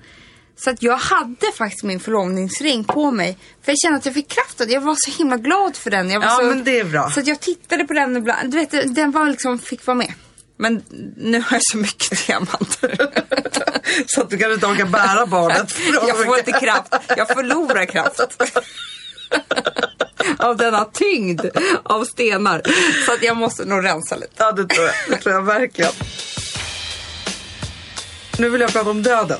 [0.55, 3.37] Så att jag hade faktiskt min förlovningsring på mig.
[3.65, 4.73] För jag kände att jag fick kraft av det.
[4.73, 6.09] Jag var så himla glad för den.
[6.09, 7.09] Ja, så, men det är bra.
[7.09, 8.51] Så att jag tittade på den ibland.
[8.51, 10.13] Du vet, den var liksom, fick vara med.
[10.57, 10.83] Men
[11.17, 12.97] nu har jag så mycket diamanter.
[14.07, 15.75] Så att du kanske inte orkar bära barnet.
[16.07, 16.93] jag får inte kraft.
[17.17, 18.19] Jag förlorar kraft.
[20.39, 21.41] av denna tyngd
[21.83, 22.61] av stenar.
[23.05, 24.33] Så att jag måste nog rensa lite.
[24.37, 24.95] Ja, det tror jag.
[25.09, 25.91] Det tror jag verkligen.
[28.39, 29.37] Nu vill jag prata om döden.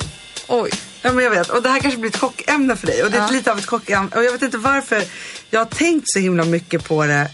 [0.48, 0.72] Oj.
[1.02, 1.50] Ja, men jag vet.
[1.50, 3.04] Och det här kanske blir ett chockämne för dig.
[3.04, 3.30] Och det är Ja.
[3.32, 4.10] lite av ett chockämne.
[4.16, 5.04] Och jag vet inte varför
[5.50, 7.32] jag har tänkt så himla mycket på det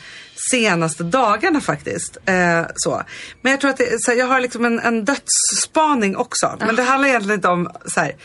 [0.51, 2.17] senaste dagarna faktiskt.
[2.25, 3.03] Eh, så.
[3.41, 6.57] Men jag tror att det, så här, jag har liksom en, en dödsspaning också.
[6.59, 8.15] Men det handlar egentligen inte om så här.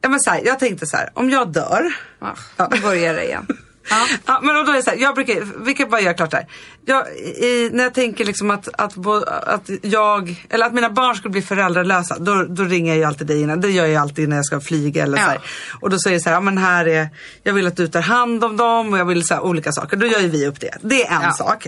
[0.00, 1.92] Ja, men så här, jag tänkte så här, om jag dör.
[2.20, 2.68] Ja, Ja.
[2.72, 3.46] nu börjar det igen.
[3.90, 4.06] Ja.
[4.26, 6.36] Ja, men då är det så här, jag brukar, vi kan bara göra klart det
[6.36, 6.46] här.
[6.84, 11.16] Jag, i, när jag tänker liksom att, att, bo- att jag, eller att mina barn
[11.16, 13.60] skulle bli föräldralösa, då, då ringer jag ju alltid dig innan.
[13.60, 15.24] Det gör jag alltid när jag ska flyga eller Ja.
[15.24, 15.40] så här.
[15.80, 17.08] Och då säger jag så här, ja men här är,
[17.42, 19.96] jag vill att du tar hand om dem och jag vill så här, olika saker.
[19.96, 20.78] Då gör ju vi upp det.
[20.82, 21.32] Det är en Ja.
[21.32, 21.66] sak.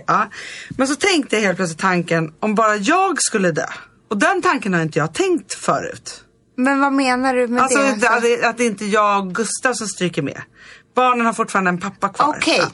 [0.76, 3.66] Men så tänkte jag helt plötsligt tanken, om bara jag skulle dö.
[4.10, 6.20] Och den tanken har inte jag tänkt förut.
[6.56, 8.08] Men vad menar du med Alltså det?
[8.08, 10.40] att, att, att det inte är jag och Gustav som stryker med.
[10.94, 12.34] Barnen har fortfarande en pappa kvar.
[12.38, 12.58] Okej.
[12.60, 12.66] Ja.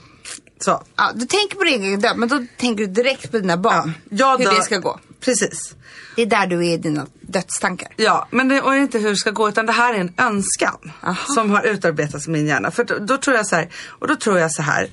[0.61, 0.83] Så.
[0.97, 3.93] Ja, du tänker på din egen död, men då tänker du direkt på dina barn.
[4.11, 5.01] Jag hur dör- det ska gå.
[5.21, 5.75] Precis.
[6.17, 7.89] Det är där du är i dina dödstankar.
[7.97, 10.93] Ja, men det och inte hur det ska gå utan det här är en önskan
[11.03, 11.35] Aha.
[11.35, 12.71] som har utarbetats i min hjärna.
[12.71, 14.91] För då, då tror jag så här, och då tror jag så här.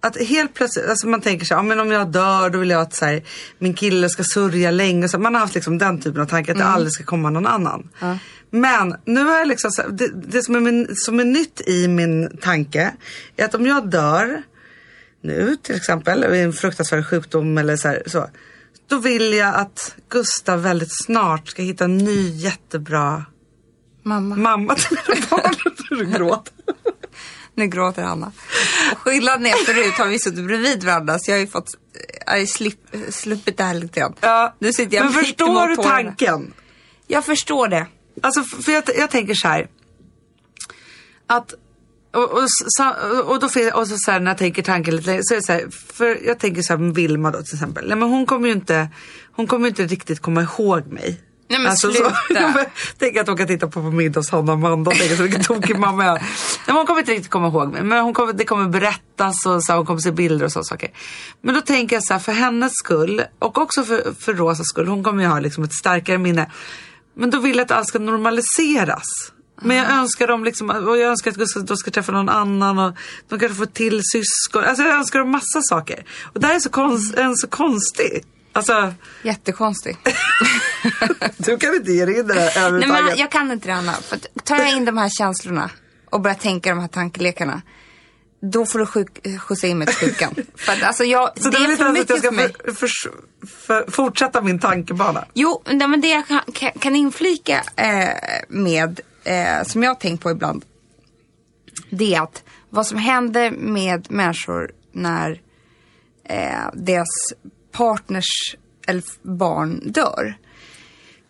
[0.00, 2.70] Att helt plötsligt, alltså man tänker så här, ja, men om jag dör då vill
[2.70, 3.22] jag att så här,
[3.58, 5.08] min kille ska sörja länge.
[5.08, 7.46] Så man har haft liksom den typen av tankar att det aldrig ska komma någon
[7.46, 7.88] annan.
[8.54, 11.88] Men nu har jag liksom, så det, det som, är min, som är nytt i
[11.88, 12.94] min tanke
[13.36, 14.42] är att om jag dör
[15.20, 18.30] nu till exempel, vid en fruktansvärd sjukdom eller så, här, så.
[18.88, 23.24] Då vill jag att Gustav väldigt snart ska hitta en ny jättebra
[24.02, 24.36] Mamma.
[24.36, 25.54] mamma till mina barn.
[25.90, 26.52] Du gråter.
[27.54, 28.32] Nu gråter Hanna.
[28.96, 31.70] Skillnaden är förut har vi suttit bredvid varandra så jag har ju fått,
[32.26, 34.14] jag har ju slipp, sluppit det här lite grann.
[34.20, 34.54] Ja.
[34.58, 36.52] Nu sitter jag Men förstår du tanken?
[37.06, 37.86] Jag förstår det.
[38.20, 39.68] Alltså för jag, jag tänker så här.
[41.26, 41.54] Att
[42.14, 45.34] och, och, och då fin- och så, så här, när jag tänker tanken lite så
[45.34, 47.88] är det så här, för jag tänker så här med Vilma då till exempel.
[47.88, 48.88] Nej, men hon kommer ju inte,
[49.32, 51.20] hon kommer inte riktigt komma ihåg mig.
[51.48, 52.16] Nej, men så, sluta.
[52.98, 55.42] Tänk att åka titta på på middag hos Hanna och Amanda och tänka så vilken
[55.42, 56.20] tokig mamma jag är.
[56.20, 56.30] Nej,
[56.66, 57.82] men Hon kommer inte riktigt komma ihåg mig.
[57.82, 60.64] Men hon kommer, det kommer berättas och så här, hon kommer se bilder och sådana
[60.64, 60.90] saker.
[61.40, 64.88] Men då tänker jag så här, för hennes skull och också för, för Rosas skull.
[64.88, 66.50] Hon kommer ju ha liksom ett starkare minne.
[67.14, 69.06] Men då vill jag att allt ska normaliseras.
[69.62, 72.78] Men jag önskar dem liksom, och jag önskar att Gustav då ska träffa någon annan
[72.78, 72.96] och
[73.28, 74.64] de kanske får till syskon.
[74.64, 76.04] Alltså jag önskar dem massa saker.
[76.22, 78.24] Och det här är så, konst, en så konstig.
[78.52, 79.98] Alltså, Jättekonstigt.
[81.36, 83.92] du kan inte ge dig in det här Nej, men jag kan inte det Hanna.
[83.92, 85.70] För tar jag in de här känslorna
[86.10, 87.62] och börjar tänka de här tankellekarna.
[88.52, 90.34] Då får du sjuk, skjutsa in mig till sjukan.
[90.54, 92.36] för att, alltså jag, Så det vill är för ens att jag mycket ska för
[92.36, 92.74] mig.
[92.74, 92.88] för,
[93.46, 95.24] för, fortsätta min tankebana?
[95.34, 98.08] Jo, nej, men det jag kan, kan, kan inflika eh,
[98.48, 100.64] med, eh, som jag har tänkt på ibland,
[101.90, 105.40] det är att vad som händer med människor när
[106.24, 107.08] eh, deras
[107.72, 110.38] partners eller barn dör.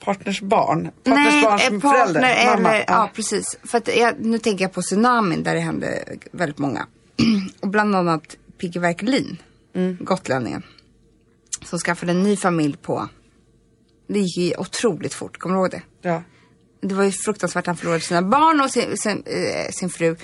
[0.04, 0.90] Partners barn?
[1.04, 2.46] Partners barn eh, som partner förälder?
[2.56, 2.74] Mamma?
[2.74, 3.10] eller, ja.
[3.14, 3.58] precis.
[3.64, 6.86] För att jag, nu tänker jag på tsunamin där det hände väldigt många.
[7.60, 9.36] Och bland annat Piggy Werkelin,
[9.74, 9.96] Mm.
[10.00, 10.62] gotlänningen.
[11.64, 13.08] Som skaffade en ny familj på,
[14.06, 15.82] det gick ju otroligt fort, kommer du ihåg det?
[16.02, 16.22] ja.
[16.86, 20.16] Det var ju fruktansvärt, han förlorade sina barn och sin, sin, eh, sin fru.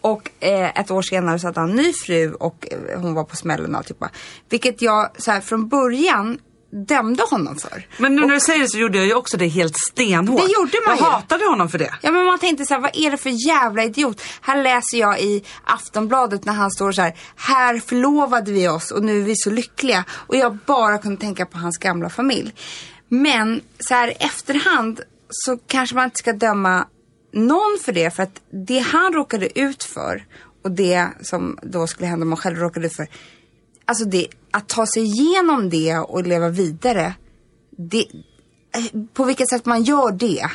[0.00, 3.24] Och eh, ett år senare så hade han en ny fru och eh, hon var
[3.24, 4.10] på smällen och alltihopa.
[4.48, 6.38] Vilket jag så här, från början
[6.70, 7.86] dömde honom för.
[7.98, 10.40] Men nu när du säger det så gjorde jag ju också det helt stenhårt.
[10.40, 11.04] Det gjorde man Jag ju.
[11.04, 11.94] hatade honom för det.
[12.02, 14.22] Ja men man tänkte så här, vad är det för jävla idiot?
[14.40, 19.02] Här läser jag i Aftonbladet när han står så här, här förlovade vi oss och
[19.04, 20.04] nu är vi så lyckliga.
[20.10, 22.54] Och jag bara kunde tänka på hans gamla familj.
[23.08, 25.00] Men så här efterhand
[25.30, 26.86] så kanske man inte ska döma
[27.32, 30.24] någon för det för att det han råkade ut för
[30.64, 33.06] och det som då skulle hända om man själv råkade ut för.
[33.86, 37.14] Alltså det, att ta sig igenom det och leva vidare.
[37.78, 38.06] Det,
[38.76, 40.46] eh, på vilket sätt man gör det.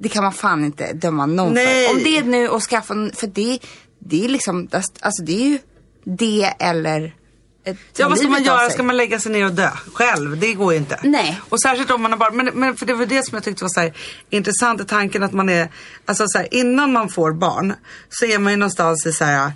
[0.00, 1.88] Det kan man fan inte döma någon Nej.
[1.88, 1.94] för.
[1.94, 3.58] Om det är nu att skaffa, för det,
[3.98, 5.58] det är liksom, alltså det är ju
[6.04, 7.14] det eller
[7.96, 8.70] Ja vad ska man göra?
[8.70, 10.38] Ska man lägga sig ner och dö själv?
[10.38, 11.00] Det går ju inte.
[11.02, 11.40] Nej.
[11.48, 12.36] Och särskilt om man har barn.
[12.36, 13.96] Men, men för det var det som jag tyckte var så här,
[14.30, 15.68] intressant i tanken att man är,
[16.04, 17.74] alltså så här, innan man får barn
[18.08, 19.52] så är man ju någonstans i så här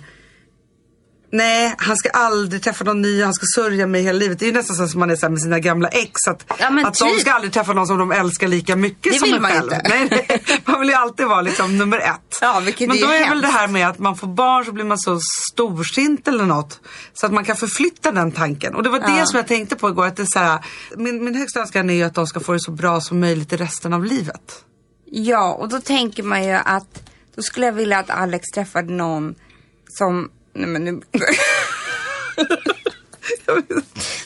[1.31, 4.39] Nej, han ska aldrig träffa någon ny, han ska sörja mig hela livet.
[4.39, 6.11] Det är ju nästan så som man är så med sina gamla ex.
[6.27, 7.21] Att, Ja, att de typ.
[7.21, 9.63] ska aldrig träffa någon som de älskar lika mycket Det som en själv.
[9.73, 9.81] inte.
[9.89, 12.37] Nej, nej, man vill ju alltid vara liksom nummer ett.
[12.41, 13.41] Ja, men är då är väl hemskt.
[13.41, 15.19] det här med att man får barn så blir man så
[15.51, 16.79] storsint eller något.
[17.13, 18.75] Så att man kan förflytta den tanken.
[18.75, 20.05] Och det var det som jag tänkte på igår.
[20.05, 20.65] Att det är så här,
[20.97, 23.53] min, min högsta önskan är ju att de ska få det så bra som möjligt
[23.53, 24.63] i resten av livet.
[25.11, 27.03] Ja, och då tänker man ju att
[27.35, 29.35] då skulle jag vilja att Alex träffade någon
[29.97, 30.29] som...
[30.53, 31.01] Nej men nu...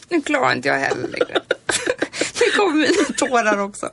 [0.10, 1.42] nu klarar inte jag heller längre.
[2.42, 3.90] Nu kommer mina tårar också.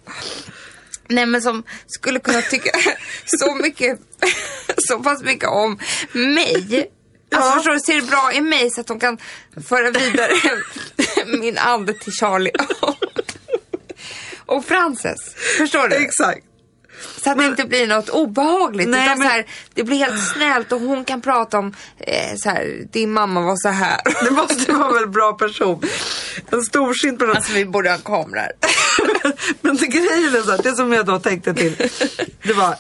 [1.09, 2.71] Nej men som skulle kunna tycka
[3.27, 4.01] så mycket,
[4.77, 5.79] så pass mycket om
[6.13, 6.91] mig.
[7.35, 7.55] Alltså Ja.
[7.57, 9.19] förstår du, ser det bra i mig så att de kan
[9.69, 10.33] föra vidare
[11.41, 12.53] min ande till Charlie.
[14.47, 15.35] Och Frances.
[15.59, 15.97] Förstår du?
[15.97, 16.47] Exakt.
[17.25, 18.89] Så att det inte blir något obehagligt.
[18.89, 22.37] Nej, utan men- så här, det blir helt snällt och hon kan prata om eh,
[22.37, 24.01] så här, din mamma var så här.
[24.25, 25.83] Det måste vara en väldigt bra person.
[26.51, 27.37] En storsint person.
[27.37, 28.49] Alltså vi borde ha kameror.
[29.61, 31.77] Men det grejen är så här, det som jag då tänkte till.
[32.43, 32.75] Det var,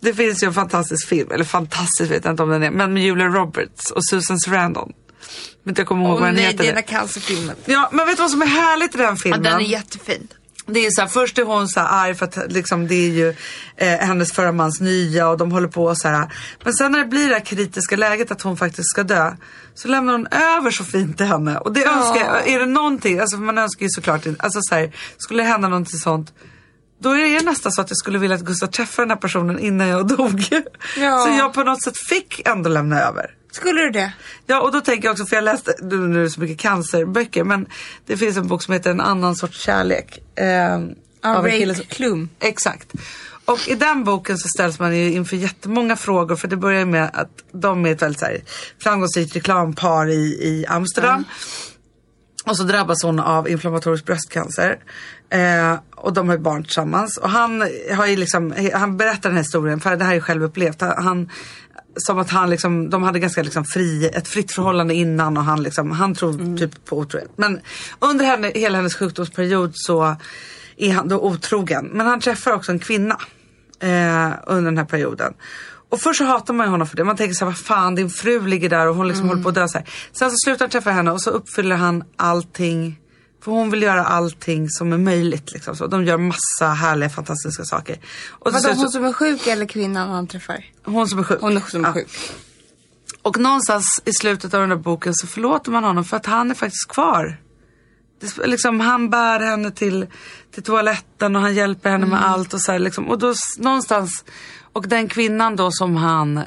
[0.00, 2.94] det finns ju en fantastisk film, eller fantastisk vet jag inte om den är, men
[2.94, 4.92] med Julia Roberts och Susan Sarandon.
[5.62, 6.60] Men jag kommer ihåg Åh vad den nej, heter.
[6.60, 7.56] är den där cancerfilmen.
[7.64, 9.42] Ja, men vet du vad som är härligt i den Ja, filmen?
[9.42, 10.28] den är jättefin.
[10.66, 13.10] Det är så här, först är hon så här arg för att liksom, det är
[13.10, 13.34] ju
[13.76, 16.32] eh, hennes förra mans nya och de håller på så här.
[16.64, 19.32] Men sen när det blir det här kritiska läget att hon faktiskt ska dö
[19.74, 21.58] så lämnar hon över så fint till henne.
[21.58, 24.92] Och det önskar jag, är det någonting, alltså man önskar ju såklart alltså så här,
[25.18, 26.32] skulle det hända någonting sånt
[26.98, 29.58] då är det nästan så att jag skulle vilja att Gustav träffar den här personen
[29.58, 30.44] innan jag dog.
[30.96, 31.18] Ja.
[31.18, 33.30] Så jag på något sätt fick ändå lämna över.
[33.56, 34.12] Skulle du det?
[34.46, 36.58] Ja och då tänker jag också, för jag läste, nu nu är det så mycket
[36.58, 37.66] cancerböcker, men
[38.06, 40.18] det finns en bok som heter En annan sorts kärlek.
[40.38, 42.28] Eh, av en Ray kille som- Klum.
[42.40, 42.92] Exakt.
[43.44, 46.86] Och i den boken så ställs man ju inför jättemånga frågor för det börjar ju
[46.86, 48.40] med att de är ett väldigt så här,
[48.82, 51.24] framgångsrikt reklampar i, i Amsterdam.
[52.46, 54.78] Och så drabbas hon av inflammatorisk bröstcancer.
[55.30, 57.18] Eh, och de har ett barn tillsammans.
[57.18, 57.60] Och han
[57.96, 60.80] har ju liksom, han berättar den här historien, för det här är ju självupplevt.
[60.80, 61.30] Han, han,
[61.96, 65.62] som att han liksom, de hade ganska liksom fri, ett fritt förhållande innan och han
[65.62, 67.30] liksom, han tror typ på otrohet.
[67.36, 67.60] Men
[67.98, 70.16] under henne, hela hennes sjukdomsperiod så
[70.76, 71.90] är han då otrogen.
[71.92, 73.20] Men han träffar också en kvinna
[73.80, 75.34] eh, under den här perioden.
[75.88, 77.04] Och först så hatar man ju honom för det.
[77.04, 79.48] Man tänker så här, vad fan din fru ligger där och hon liksom håller på
[79.48, 79.88] att dö så här.
[80.12, 83.00] Sen så slutar han träffa henne och så uppfyller han allting.
[83.46, 85.52] För hon vill göra allting som är möjligt.
[85.52, 85.76] Liksom.
[85.76, 87.98] Så de gör massa härliga fantastiska saker.
[88.30, 90.64] Och Vadå, så- hon som är sjuk eller kvinnan han träffar?
[90.84, 91.40] hon som är sjuk.
[91.40, 91.94] Hon som är Ja.
[91.94, 92.08] sjuk.
[93.22, 96.50] Och någonstans i slutet av den där boken så förlåter man honom för att han
[96.50, 97.36] är faktiskt kvar.
[98.20, 100.06] Det, liksom, han bär henne till,
[100.54, 103.08] till toaletten och han hjälper henne med allt och så här, liksom.
[103.08, 104.24] Och då någonstans,
[104.72, 106.40] och den kvinnan då som han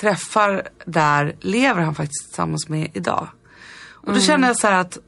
[0.00, 3.28] träffar där lever han faktiskt tillsammans med idag.
[3.90, 4.98] Och då känner jag så här att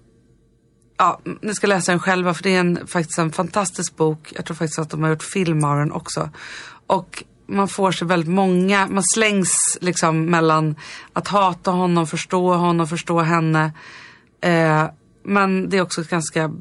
[1.05, 4.33] Ja, ni ska läsa den själva för det är en, faktiskt en fantastisk bok.
[4.37, 6.31] Jag tror faktiskt att de har gjort film av den också.
[6.87, 10.77] Och man får sig väldigt många, man slängs liksom mellan
[11.13, 13.73] att hata honom, förstå honom, förstå henne.
[14.41, 14.85] Eh,
[15.25, 16.55] men det är också ett ganska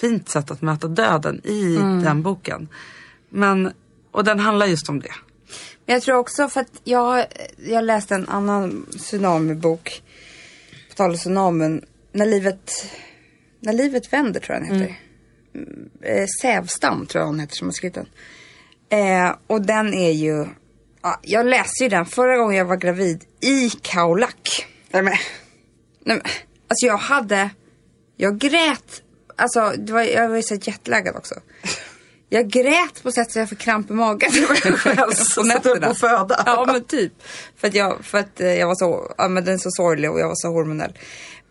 [0.00, 2.68] fint sätt att möta döden i den boken.
[3.28, 3.72] Men,
[4.10, 5.14] och den handlar just om det.
[5.86, 10.02] Men jag tror också för att jag, jag läste en annan tsunamibok.
[10.88, 11.84] På tal om tsunamin.
[12.12, 12.72] När livet,
[13.62, 14.96] när livet vänder tror jag den heter.
[15.54, 15.90] Mm.
[16.02, 18.08] Eh, Sävstam tror jag hon heter som har skrivit den.
[18.88, 20.46] Eh, och den är ju,
[21.02, 24.66] ja, jag läste ju den förra gången jag var gravid i Kaolack.
[24.90, 25.12] Nej men,
[26.04, 26.20] nej men,
[26.68, 27.50] alltså jag hade,
[28.16, 29.02] jag grät,
[29.36, 31.34] alltså det var, jag var ju så jetlaggad också.
[32.28, 34.30] Jag grät på sätt så jag fick kramp i magen.
[35.14, 36.42] Så satt upp och föda.
[36.46, 37.12] Ja men typ.
[37.56, 40.10] För att jag, för att eh, jag var så, ja men den är så sorglig
[40.10, 40.98] och jag var så hormonell.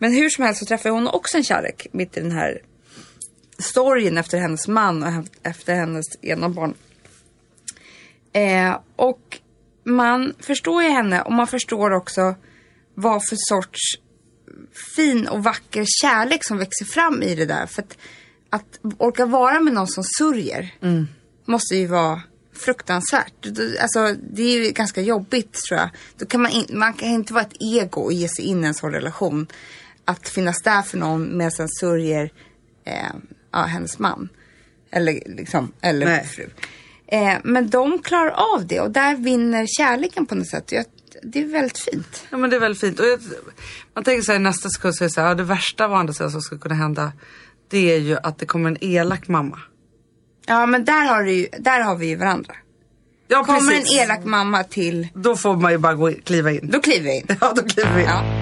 [0.02, 2.62] Men hur som helst så träffade hon också en kärlek mitt i den här
[3.58, 6.74] storyn efter hennes man och efter hennes ena barn.
[8.32, 9.38] Eh, och
[9.84, 12.34] man förstår ju henne och man förstår också
[12.94, 13.80] vad för sorts
[14.96, 17.66] fin och vacker kärlek som växer fram i det där.
[17.66, 17.96] För att,
[18.50, 20.74] att orka vara med någon som sörjer
[21.44, 23.46] måste ju vara fruktansvärt.
[23.80, 25.90] Alltså, det är ju ganska jobbigt tror jag.
[26.18, 28.66] Då kan man, in, man kan inte vara ett ego och ge sig in i
[28.66, 29.46] en sån relation.
[30.12, 32.30] Att finnas där för någon medan den sörjer
[32.86, 32.94] eh,
[33.52, 34.28] ja, hennes man.
[34.90, 36.26] Eller, liksom, eller Nej.
[36.26, 36.48] fru.
[37.06, 40.72] Eh, men de klarar av det och där vinner kärleken på något sätt.
[40.72, 40.84] Jag,
[41.22, 42.24] det är väldigt fint.
[42.30, 43.00] Ja men det är väldigt fint.
[43.00, 43.20] Och jag,
[43.94, 46.12] man tänker sig nästa sekund så är det så här, ja, det värsta av andra
[46.14, 47.12] sidan som skulle kunna hända
[47.70, 49.58] det är ju att det kommer en elak mamma.
[50.46, 52.54] Ja men där har, du där har vi ju varandra.
[53.28, 53.92] Ja, Kommer precis.
[53.92, 56.70] en elak mamma till, Då får man ju bara gå kliva in.
[56.72, 57.26] då kliver jag in.
[57.40, 58.08] Ja, då kliver vi in.
[58.08, 58.41] Ja.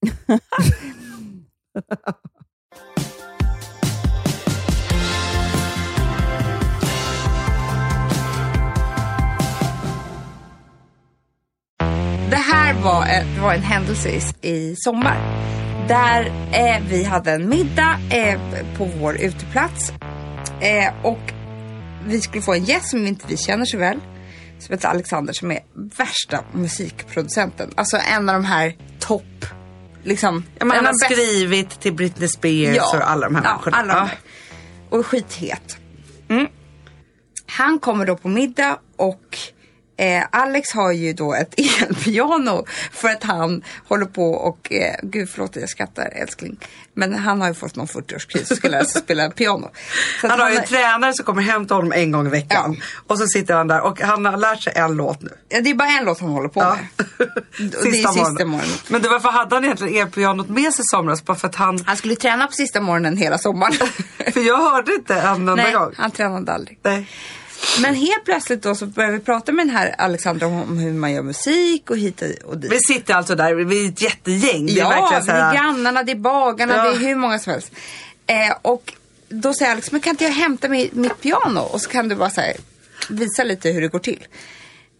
[0.00, 0.06] Det
[12.36, 15.16] här var, det var en händelse i, i sommar.
[15.88, 18.40] Där eh, vi hade en middag eh,
[18.76, 19.92] på vår uteplats.
[20.60, 21.32] Eh, och
[22.06, 24.00] vi skulle få en gäst som inte vi känner så väl.
[24.58, 27.70] Som heter Alexander som är värsta musikproducenten.
[27.76, 29.57] Alltså en av de här topp...
[30.04, 33.76] Liksom, Ja, av har skrivit till Britney Spears och alla de här ja, människorna.
[33.76, 34.04] alla de Ja.
[34.04, 34.18] här.
[34.90, 35.76] Och skithet.
[36.28, 36.46] Mm.
[37.46, 39.38] Han kommer då på middag och
[39.98, 45.28] eh, Alex har ju då ett elpiano för att han håller på och, eh, gud
[45.30, 46.56] förlåt jag skrattar älskling.
[46.94, 49.70] Men han har ju fått någon 40-årskris och ska lära sig spela piano.
[50.22, 52.76] Att Han har ju en tränare som kommer hem till honom en gång i veckan.
[52.78, 52.84] Ja.
[53.06, 55.30] Och så sitter han där och han har lärt sig en låt nu.
[55.48, 56.76] ja, det är bara en låt han håller på Ja.
[56.76, 57.28] med.
[57.28, 57.28] Och
[57.84, 58.76] det är sista morgonen.
[58.88, 61.24] Men du, varför hade han egentligen elpianot med sig i somras?
[61.24, 61.84] Bara för att han...
[61.86, 63.72] Han skulle träna på sista morgonen hela sommaren.
[64.32, 65.92] För jag hörde inte en enda Nej, gång.
[65.96, 66.78] han tränade aldrig.
[66.82, 67.08] Nej.
[67.82, 71.12] Men helt plötsligt då så börjar vi prata med den här Alexandra om hur man
[71.12, 72.72] gör musik och hit och dit.
[72.72, 74.66] Vi sitter alltså där, vi är ett jättegäng.
[74.66, 76.82] Det är Ja, verkligen det är grannarna, det är bagarna, Ja.
[76.82, 77.72] det är hur många som helst.
[78.26, 78.92] Eh, och
[79.28, 81.60] då säger Alex, men kan inte jag hämta mitt, mitt piano?
[81.60, 82.56] Och så kan du bara så här,
[83.10, 84.26] visa lite hur det går till.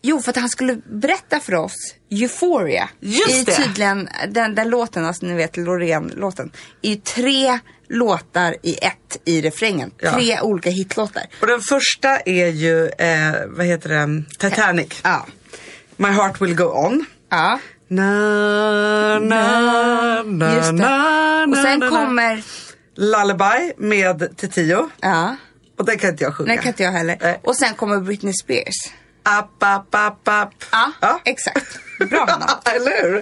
[0.09, 1.74] Jo, för att han skulle berätta för oss
[2.11, 2.88] Euphoria.
[3.00, 3.52] Just I det.
[3.52, 6.52] tydligen, den, den låten, alltså ni vet Loreen-låten.
[6.82, 9.90] I tre låtar i ett i refrängen.
[9.98, 10.12] Ja.
[10.12, 11.22] Tre olika hitlåtar.
[11.40, 15.00] Och den första är ju, eh, vad heter den, Titanic.
[15.04, 15.26] Ja.
[15.96, 17.04] My heart will go on.
[17.30, 17.59] Ja.
[17.88, 20.72] Na, na, na, Just det.
[20.72, 21.90] na, Och sen na, na.
[21.90, 22.42] kommer,
[22.96, 24.90] Lullaby med Titiyo.
[25.00, 25.36] ja,
[25.78, 26.48] Och den kan inte jag sjunga.
[26.48, 27.18] den kan inte jag heller.
[27.20, 27.40] Nej.
[27.42, 28.74] Och sen kommer Britney Spears.
[29.39, 30.64] Up, up, up, up.
[31.01, 31.79] Ja, exakt.
[32.11, 32.47] Bra Hanna.
[32.74, 33.12] Eller hur?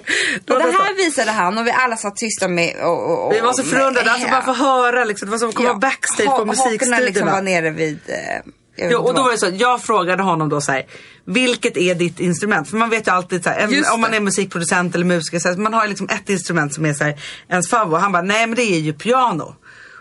[0.46, 3.32] Det Och det här visade han och vi alla satt tysta med och, och, och,
[3.32, 5.26] Vi var så förundrade, alltså bara få höra liksom.
[5.26, 6.98] Det var som att komma backstage ha- på musikstudierna.
[6.98, 7.98] liksom var nere vid...
[8.06, 10.86] Eh, Jo, och då var det så, jag frågade honom då så här,
[11.24, 12.70] vilket är ditt instrument?
[12.70, 15.48] För man vet ju alltid så här, en, om man är musikproducent eller musiker, så
[15.48, 18.02] här, man har liksom ett instrument som är så här, ens favorit.
[18.02, 19.56] Han bara, nej men det är ju piano.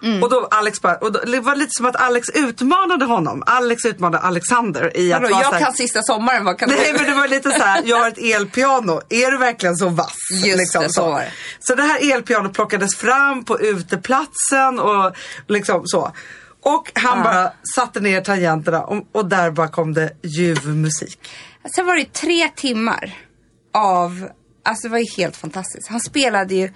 [0.06, 0.24] Mm.
[0.24, 3.44] Och då Alex bara, och då, det var lite som att Alex utmanade honom.
[3.46, 6.94] Alex utmanade Alexander i att Vadå, vara jag så kan sista sommaren, vad kan Nej
[6.98, 10.16] men det var lite så här, jag har ett elpiano, är du verkligen så vass?
[10.46, 11.32] Just det, så var det.
[11.60, 15.16] Så det här elpianot plockades fram på uteplatsen och
[15.48, 16.12] liksom så.
[16.64, 17.24] Och han Ja.
[17.24, 21.30] bara satte ner tangenterna och, och där bara kom det ljuv musik.
[21.76, 23.14] Sen var det tre timmar
[23.74, 24.30] av,
[24.66, 25.88] alltså det var ju helt fantastiskt.
[25.90, 26.74] Han spelade ju,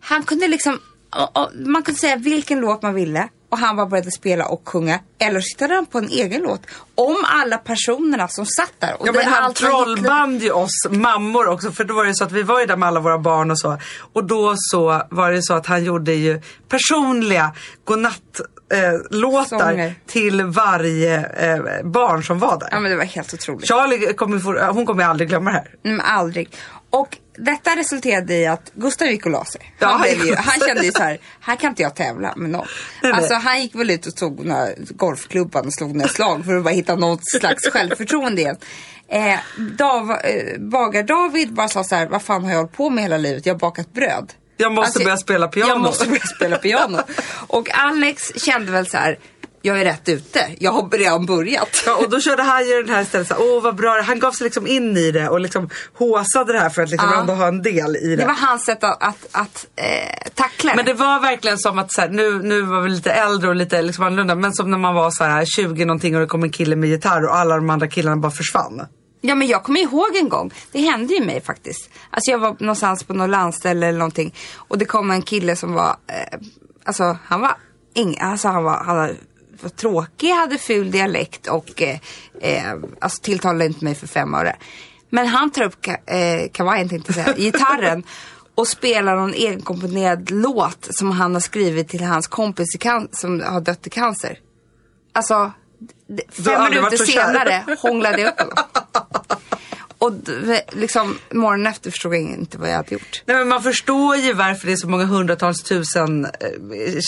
[0.00, 0.80] han kunde liksom,
[1.16, 4.68] och, och, man kunde säga vilken låt man ville och han bara började spela och
[4.68, 5.00] sjunga.
[5.18, 6.60] Eller så hittade han på en egen låt
[6.94, 9.00] om alla personerna som satt där.
[9.00, 12.24] Och Ja men han var trollband ju oss mammor också för då var det så
[12.24, 13.78] att vi var ju där med alla våra barn och så.
[14.12, 17.52] Och då så var det så att han gjorde ju personliga
[17.84, 19.94] godnattlåtar eh, låtar Sånger.
[20.06, 22.68] till varje eh, barn som var där.
[22.70, 23.68] Ja men det var helt otroligt.
[23.68, 25.68] Charlie kommer, hon kommer aldrig glömma det här.
[25.82, 26.50] Nej, men aldrig.
[26.92, 29.74] Och detta resulterade i att Gustav gick och la sig.
[29.78, 32.50] Ja, Han, blev ju, han kände ju så här, här kan inte jag tävla med
[32.50, 32.66] någon.
[33.12, 36.64] Alltså han gick väl ut och tog några golfklubban och slog några slag för att
[36.64, 38.56] bara hitta något slags självförtroende igen.
[39.08, 39.38] Eh,
[39.78, 43.16] Dav, eh, Bagar-David bara sa så här, vad fan har jag hållit på med hela
[43.16, 43.46] livet?
[43.46, 44.32] Jag har bakat bröd.
[44.56, 45.70] Jag måste börja spela piano.
[45.70, 46.98] Jag måste börja spela piano.
[47.46, 49.18] och Alex kände väl så här,
[49.62, 50.46] jag är rätt ute.
[50.58, 51.82] Jag har redan börjat.
[51.86, 54.32] Ja, och då körde han ju den här istället så åh vad bra, han gav
[54.32, 57.20] sig liksom in i det och liksom håsade det här för att liksom Ja.
[57.20, 58.16] ändå ha en del i det.
[58.16, 61.92] Det var hans sätt att, att, att eh, tackla Men det var verkligen som att
[61.92, 64.78] så här, nu, nu var vi lite äldre och lite liksom annorlunda men som när
[64.78, 67.56] man var så här 20 någonting och det kom en kille med gitarr och alla
[67.56, 68.86] de andra killarna bara försvann.
[69.20, 71.90] Ja men jag kommer ihåg en gång, det hände ju mig faktiskt.
[72.10, 75.72] Alltså jag var någonstans på något landställe eller någonting och det kom en kille som
[75.72, 76.38] var, eh,
[76.84, 77.54] alltså han var,
[77.94, 79.14] ing, alltså han var, han var,
[79.62, 81.98] var tråkig, hade ful dialekt och eh,
[82.40, 84.56] eh, alltså tilltalade inte mig för fem öre.
[85.10, 88.04] Men han tar upp ka, eh, kavajen tänkte jag säga, gitarren
[88.54, 92.68] och spelar någon egenkomponerad låt som han har skrivit till hans kompis
[93.12, 94.38] som har dött i cancer.
[95.12, 95.52] Alltså,
[96.44, 98.56] fem minuter senare hånglade jag upp honom.
[100.02, 100.12] Och
[100.72, 103.22] liksom morgonen efter förstod jag inte vad jag hade gjort.
[103.26, 106.30] Nej men man förstår ju varför det är så många hundratals tusen eh,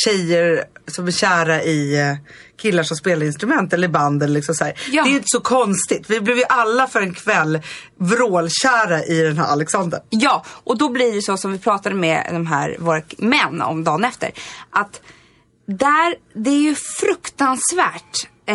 [0.04, 2.16] tjejer som är kära i eh,
[2.56, 4.64] killar som spelar instrument eller band eller liksom så.
[4.64, 5.02] Ja.
[5.02, 6.10] Det är ju inte så konstigt.
[6.10, 7.60] Vi blev ju alla för en kväll
[7.98, 10.00] vrålkära i den här Alexander.
[10.10, 13.84] Ja, och då blir det så som vi pratade med de här våra män om
[13.84, 14.30] dagen efter.
[14.70, 15.00] Att
[15.66, 18.54] där, det är ju fruktansvärt eh,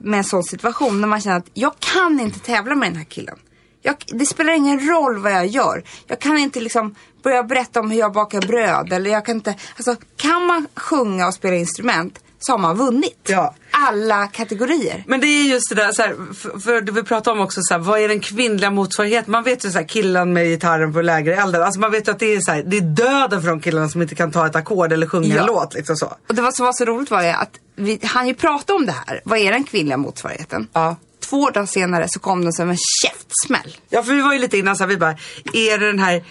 [0.00, 3.04] med en sån situation när man känner att jag kan inte tävla med den här
[3.04, 3.38] killen.
[3.82, 5.82] Jag, det spelar ingen roll vad jag gör.
[6.06, 8.92] Jag kan inte liksom börja berätta om hur jag bakar bröd.
[8.92, 13.20] Eller jag kan inte, alltså kan man sjunga och spela instrument så har man vunnit.
[13.28, 13.54] Ja.
[13.70, 15.04] Alla kategorier.
[15.06, 17.74] Men det är just det där, så här, för, för vi pratar om också, så
[17.74, 19.32] här, vad är den kvinnliga motsvarigheten?
[19.32, 21.64] Man vet ju så här, killen med gitarren på lägre äldre.
[21.64, 23.88] Alltså man vet ju att det är, så här, det är döden för de killarna
[23.88, 25.40] som inte kan ta ett ackord eller sjunga Ja.
[25.40, 25.74] en låt.
[25.74, 26.06] Liksom så.
[26.28, 28.86] Och det var som var så roligt var ju att vi han ju prata om
[28.86, 29.20] det här.
[29.24, 30.68] Vad är den kvinnliga motsvarigheten?
[30.72, 30.96] Ja.
[31.22, 33.76] Två dagar senare så kom den som en käftsmäll.
[33.88, 35.16] Ja för vi var ju lite innan så här, vi bara,
[35.52, 36.24] är det den här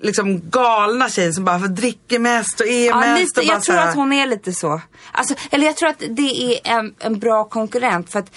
[0.00, 3.62] liksom galna tjejen som bara dricker mest och är Ja, mest lite, och bara jag
[3.62, 4.80] tror att hon är lite så.
[5.12, 8.12] Alltså, eller jag tror att det är en, en bra konkurrent.
[8.12, 8.30] För att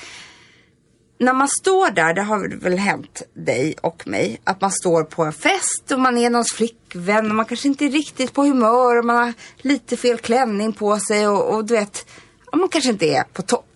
[1.21, 5.23] när man står där, det har väl hänt dig och mig, att man står på
[5.23, 8.97] en fest och man är någons flickvän och man kanske inte är riktigt på humör
[8.97, 12.05] och man har lite fel klänning på sig och, och du vet,
[12.53, 13.70] man kanske inte är på topp.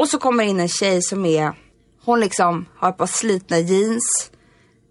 [0.00, 1.52] Och så kommer in en tjej som är,
[2.04, 4.30] hon liksom har ett par slitna jeans,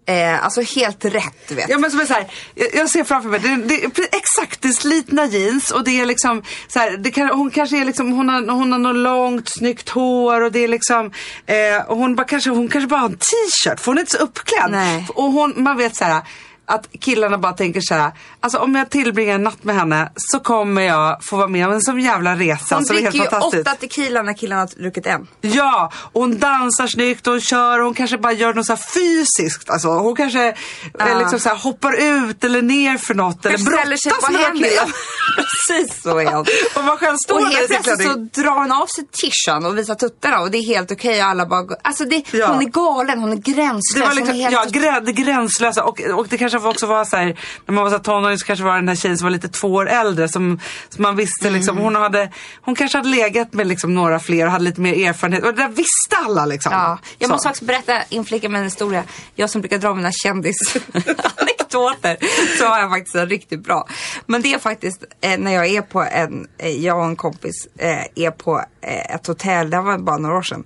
[0.06, 1.68] Eh, alltså helt rätt vet.
[1.68, 4.08] Ja men som är så här, jag, jag ser framför mig, det, det är pre-
[4.12, 7.80] exakt det är slitna jeans och det är liksom så här, det kan, hon kanske
[7.80, 11.10] är liksom, hon har, hon har något långt snyggt hår och det är liksom,
[11.46, 14.16] eh, och hon, bara, kanske, hon kanske bara har en t-shirt för hon är inte
[14.16, 14.70] så uppklädd.
[14.70, 15.06] Nej.
[15.14, 16.22] Och hon, man vet så här
[16.70, 20.40] att killarna bara tänker så här, alltså om jag tillbringar en natt med henne så
[20.40, 23.24] kommer jag få vara med om en sån jävla resa Hon som är helt dricker
[23.24, 23.60] ju fantastisk.
[23.68, 25.26] åtta tequila när killarna har druckit en.
[25.40, 28.76] Ja, och hon dansar snyggt och hon kör och hon kanske bara gör något så
[28.76, 29.70] fysiskt.
[29.70, 30.54] Alltså, hon kanske
[30.98, 31.18] Ja.
[31.18, 34.92] liksom så här hoppar ut eller ner för något eller brottas på med några killar.
[35.36, 36.46] Precis så är hon.
[36.76, 39.78] Och man själv står Och där helt plötsligt så drar hon av sig tishan och
[39.78, 41.64] visar tuttarna och det är helt okej och alla bara.
[41.84, 42.46] Alltså det, Ja.
[42.46, 43.94] hon är galen, hon är gränslös.
[43.94, 46.86] Det var hon liksom, är helt ja, grä, det gränslösa och, och det kanske också
[46.86, 49.24] var så här, när man var så tonåring så kanske var den här tjejen som
[49.26, 51.84] var lite två år äldre som, som man visste liksom, Mm.
[51.84, 52.30] hon, hade,
[52.60, 55.62] hon kanske hade legat med liksom några fler och hade lite mer erfarenhet och det
[55.62, 56.72] där visste alla liksom.
[56.72, 57.32] Ja, jag Så.
[57.34, 59.04] måste faktiskt berätta, inflika med en historia.
[59.34, 62.16] Jag som brukar dra mina kändisanekdoter,
[62.58, 63.86] så har jag faktiskt en riktigt bra.
[64.26, 67.68] Men det är faktiskt eh, när jag är på en, eh, jag och en kompis
[67.78, 70.64] eh, är på eh, ett hotell, det här var bara några år sedan,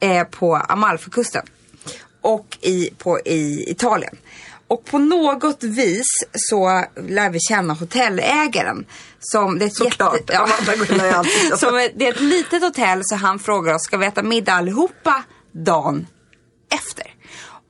[0.00, 1.46] eh, på Amalfikusten.
[2.20, 4.16] Och i, på, i Italien.
[4.68, 8.86] Och på något vis så lär vi känna hotellägaren.
[9.20, 10.30] Som, det är ett Såklart.
[10.30, 11.54] Ju alltid.
[11.58, 14.52] som är, det är ett litet hotell så han frågar oss, ska vi äta middag
[14.52, 16.06] allihopa dagen
[16.74, 17.06] efter?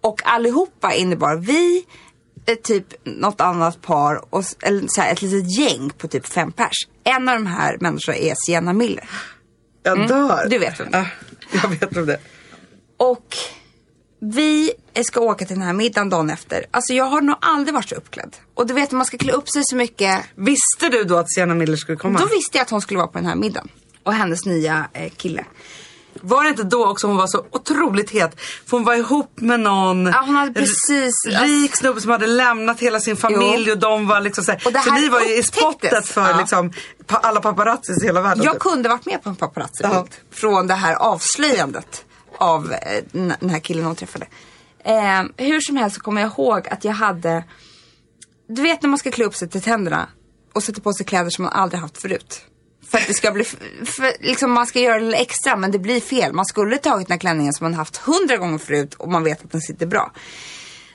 [0.00, 1.86] Och allihopa innebar vi,
[2.46, 6.52] eh, typ något annat par och eller så här, ett litet gäng på typ fem
[6.52, 6.88] pers.
[7.04, 9.10] En av de här människorna är Sienna Miller.
[9.82, 10.38] Jag dör.
[10.38, 10.50] Mm.
[10.50, 11.14] Du vet vem det är.
[11.52, 12.18] Ja, jag vet om det.
[12.96, 13.36] Och
[14.20, 14.72] vi
[15.04, 16.64] ska åka till den här middagen dagen efter.
[16.70, 18.36] Alltså jag har nog aldrig varit så uppklädd.
[18.54, 20.20] Och du vet man ska klä upp sig så mycket.
[20.34, 22.18] Visste du då att Sienna Miller skulle komma?
[22.18, 23.68] Då visste jag att hon skulle vara på den här middagen.
[24.02, 25.44] Och hennes nya eh, kille.
[26.20, 28.40] Var det inte då också hon var så otroligt het?
[28.40, 32.26] För hon var ihop med någon Ja, hon hade precis- r- rik snubbe som hade
[32.26, 33.72] lämnat hela sin familj Jo.
[33.72, 36.08] och de var liksom så, här, Och det så här ni var ju i spottet
[36.08, 36.38] för Ja.
[36.38, 36.72] liksom,
[37.08, 38.44] alla paparazzis i hela världen.
[38.44, 38.62] Jag typ.
[38.62, 39.94] kunde varit med på en paparazzi-bild.
[39.94, 40.06] Ja.
[40.32, 42.04] Från det här avslöjandet
[42.38, 44.26] av eh, den här killen hon träffade.
[44.84, 47.44] Eh, hur som helst så kommer jag ihåg att jag hade,
[48.48, 50.08] du vet när man ska klä upp sig till tänderna
[50.52, 52.44] och sätta på sig kläder som man aldrig haft förut.
[52.90, 56.00] För att det ska bli, för, liksom man ska göra det extra men det blir
[56.00, 56.32] fel.
[56.32, 59.44] Man skulle tagit den här klänningen som man haft hundra gånger förut och man vet
[59.44, 60.12] att den sitter bra.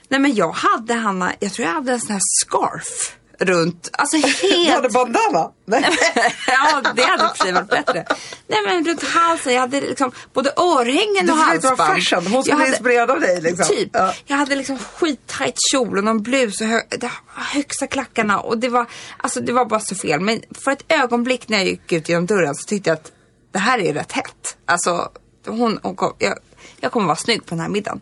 [0.08, 4.18] Nej men jag hade Hanna, jag tror jag hade en sån här scarf runt, alltså
[4.42, 5.52] Du hade helt bandana?
[5.66, 5.84] Nej.
[6.48, 8.06] ja, det hade i och för sig varit bättre.
[8.48, 11.94] Nej men runt halsen, jag hade liksom både örhängen Du och försökte vara halsband.
[12.04, 12.28] fashion.
[12.34, 13.66] Hon skulle bli hade- inspirerad av dig liksom.
[13.76, 13.90] Typ.
[13.94, 14.14] Ja.
[14.26, 16.80] Jag hade liksom skittajt kjol och någon blus och hö
[17.28, 18.86] högsta klackarna och det var,
[19.18, 20.20] alltså det var bara så fel.
[20.20, 23.12] Men för ett ögonblick när jag gick ut genom dörren så tyckte jag att
[23.52, 24.58] det här är rätt hett.
[24.66, 25.10] Alltså,
[25.48, 26.38] hon, hon kom, jag,
[26.80, 28.02] jag kommer vara snygg på den här middagen.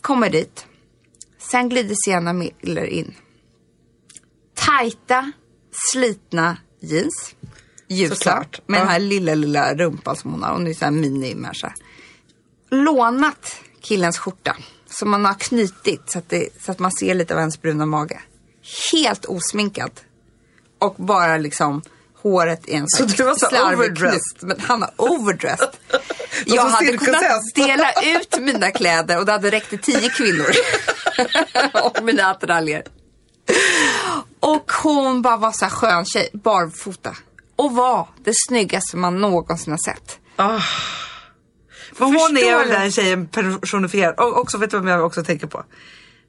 [0.00, 0.66] Kommer dit.
[1.50, 3.14] Sen glider Sienna Miller in.
[4.66, 5.32] Tajta,
[5.92, 7.34] slitna jeans.
[7.88, 8.14] Ljusa.
[8.14, 8.60] Såklart.
[8.66, 8.92] Med den Ja.
[8.92, 10.52] här lilla, lilla rumpan som hon har.
[10.52, 11.72] Hon är så här mini-människa.
[12.70, 14.56] Lånat killens skjorta.
[14.90, 17.86] Som man har knutit så att, det, så att man ser lite av hennes bruna
[17.86, 18.20] mage.
[18.92, 19.90] Helt osminkad.
[20.78, 21.82] Och bara liksom
[22.22, 24.38] håret i en Så du var så overdressed?
[24.42, 25.68] Men han har overdressed.
[26.46, 30.46] Jag hade kunnat dela ut mina kläder och det hade räckt till tio kvinnor.
[31.84, 32.82] och mina attiraljer.
[34.44, 37.16] Och hon bara var så här skön tjej, barfota.
[37.56, 40.18] Och var det snyggaste man någonsin har sett.
[40.36, 40.60] Ah.
[41.98, 43.28] Men hon Förstår är väl den tjejen
[43.60, 44.14] personifierad.
[44.18, 45.64] Och också, vet du vem jag också tänker på?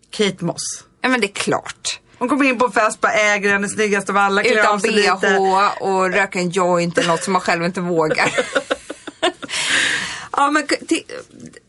[0.09, 0.84] Kate Moss.
[1.01, 1.99] Ja men det är klart.
[2.18, 4.80] Hon kommer in på en fest, bara äger den, är snyggast av alla, klär Utan
[4.80, 8.32] bh och röka en joint eller något som man själv inte vågar.
[10.32, 10.68] ja men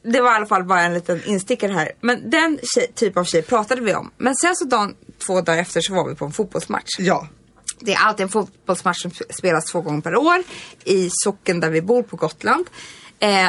[0.02, 1.92] det var i alla fall bara en liten instickare här.
[2.00, 4.10] Men den tjej, typ av tjej pratade vi om.
[4.16, 4.94] Men sen så dagen,
[5.26, 6.90] två dagar efter så var vi på en fotbollsmatch.
[6.98, 7.28] Ja.
[7.80, 10.42] Det är alltid en fotbollsmatch som spelas två gånger per år
[10.84, 12.66] i socken där vi bor på Gotland.
[13.18, 13.48] Eh,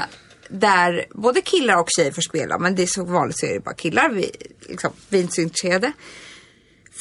[0.49, 3.59] där både killar och tjejer får spela, men det är så vanligt så är det
[3.59, 4.09] bara killar.
[4.09, 5.91] Vi, liksom, vi är inte så intresserade.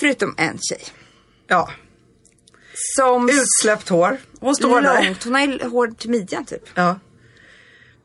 [0.01, 0.83] Förutom en tjej.
[1.47, 1.71] ja.
[2.97, 4.19] Som Utsläppt hår.
[4.41, 5.05] Hon står där.
[5.05, 6.63] långt, hon har hår till midjan typ.
[6.75, 6.99] Ja.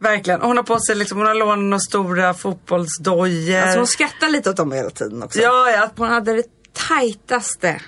[0.01, 0.41] Verkligen.
[0.41, 3.59] Och Hon har på sig liksom, hon har lånat några stora fotbollsdojor.
[3.59, 5.39] Alltså hon skrattar lite åt dem hela tiden också.
[5.39, 5.89] ja, ja.
[5.97, 6.43] Hon hade det
[6.73, 7.81] tajtaste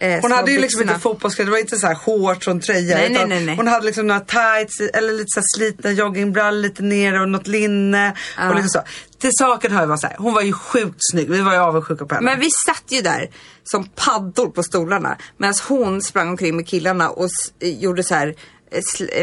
[0.00, 2.60] eh, Hon hade ju liksom inte fotbollskläder, det var inte så här shorts och en
[2.60, 2.96] tröja.
[2.96, 3.56] Nej, nej, nej.
[3.56, 8.14] Hon hade liksom några tights eller lite så slitna joggingbrallor lite ner och något linne.
[8.36, 8.48] Ja.
[8.48, 8.88] Och liksom så.
[9.18, 11.30] Till saken hör jag bara så här, hon var ju sjukt snygg.
[11.30, 12.24] Vi var ju avundsjuka på henne.
[12.24, 13.30] Men vi satt ju där
[13.64, 17.28] som paddor på stolarna medan hon sprang omkring med killarna och
[17.60, 18.34] gjorde så här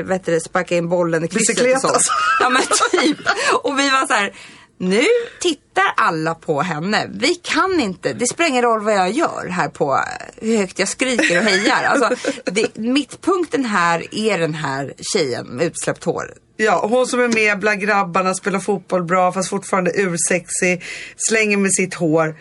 [0.04, 1.93] vet du, det, sparka in bollen i krysset och sånt.
[1.93, 2.12] alltså.
[2.39, 3.18] Ja men typ.
[3.64, 4.34] Och vi var så här.
[4.78, 5.06] Nu
[5.39, 7.10] tittar alla på henne.
[7.14, 9.99] Vi kan inte, det spelar ingen roll vad jag gör här på
[10.36, 11.84] hur högt jag skriker och hejar.
[11.84, 16.34] Alltså, det, mittpunkten här är den här tjejen med utsläppt hår.
[16.58, 20.84] Ja, hon som är med bland grabbarna, spelar fotboll bra fast fortfarande ursexig,
[21.18, 22.36] slänger med sitt hår.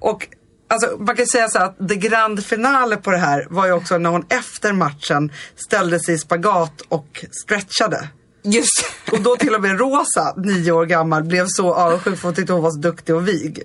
[0.00, 0.28] Och
[0.72, 3.98] alltså, man kan säga så att det grand finale på det här var ju också
[3.98, 5.32] när hon efter matchen
[5.66, 8.08] ställde sig i spagat och stretchade.
[8.44, 12.34] Just Och då till och med Rosa, nio år gammal, blev så avundsjuk för hon
[12.34, 13.62] tyckte hon var så duktig och vig.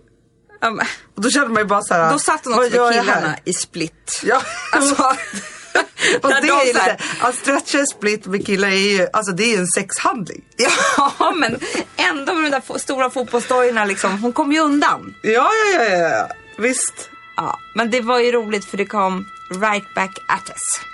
[0.62, 0.80] Men-
[1.16, 2.12] Och då kände man ju bara så här.
[2.12, 4.20] Då satt hon också med killarna i split.
[4.24, 4.42] Ja,
[4.72, 5.04] Alltså,
[6.22, 9.52] och det de är lite, att stretcha split med killar är ju, alltså det är
[9.52, 10.44] ju en sexhandling.
[10.58, 11.60] Ja, men
[11.96, 14.22] ändå med de där stora fotbollsdojorna liksom.
[14.22, 15.16] Hon kom ju undan.
[15.24, 16.28] Ja, ja, ja, ja.
[16.58, 17.10] Visst.
[17.36, 20.88] Ja, men det var ju roligt för det kom right back at us.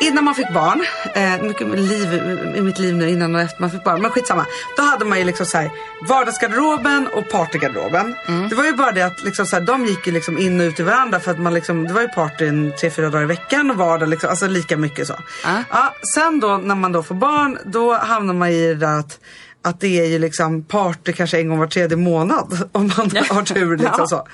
[0.00, 2.14] Innan man fick barn, eh, mycket liv
[2.56, 4.46] i mitt liv nu innan och efter man fick barn, men skitsamma.
[4.76, 5.70] Då hade man ju liksom så här
[6.08, 8.14] vardagsgarderoben och partygarderoben.
[8.48, 10.64] Det var ju bara det att liksom så här, de gick ju liksom in och
[10.64, 13.26] ut i varandra för att man liksom, det var ju partyn tre, fyra dagar i
[13.26, 15.14] veckan och vardag liksom, alltså lika mycket så.
[15.44, 15.62] Ja.
[15.70, 19.18] Ja, sen då när man då får barn, då hamnar man i det där att
[19.66, 23.42] att det är ju liksom party kanske en gång var tredje månad om man har
[23.42, 23.76] tur.
[23.76, 24.06] Liksom Ja.
[24.06, 24.26] så.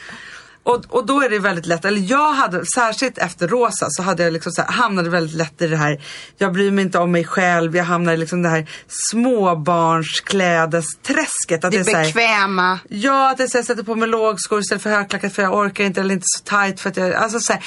[0.65, 4.23] Och, och då är det väldigt lätt, eller jag hade, särskilt efter Rosa så hade
[4.23, 6.03] jag liksom så här, hamnade väldigt lätt i det här,
[6.39, 11.65] jag bryr mig inte om mig själv, jag hamnar i liksom det här småbarnsklädesträsket.
[11.65, 12.79] Att Det är så här, bekväma.
[12.89, 15.85] Ja, att jag så här, sätter på mig lågskor istället för högklackat för jag orkar
[15.85, 17.63] inte eller inte så tight för att jag, alltså så här,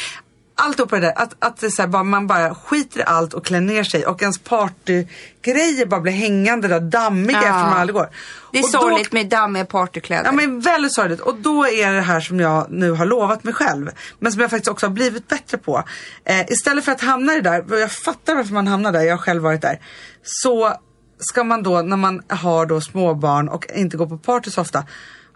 [0.57, 3.33] allt på det där, att, att det så här, bara, man bara skiter i allt
[3.33, 7.39] och klär ner sig och ens partygrejer bara blir hängande där dammiga Ja.
[7.47, 8.09] eftersom man aldrig går.
[8.51, 10.25] Det är Och då- sorgligt med dammiga partykläder.
[10.25, 11.19] Ja men väldigt sorgligt.
[11.19, 13.89] Och då är det här som jag nu har lovat mig själv.
[14.19, 15.83] Men som jag faktiskt också har blivit bättre på.
[16.25, 19.01] Eh, istället för att hamna i det där, och jag fattar varför man hamnar där,
[19.01, 19.79] jag har själv varit där.
[20.23, 20.73] Så
[21.19, 24.83] ska man då när man har då småbarn och inte går på party så ofta,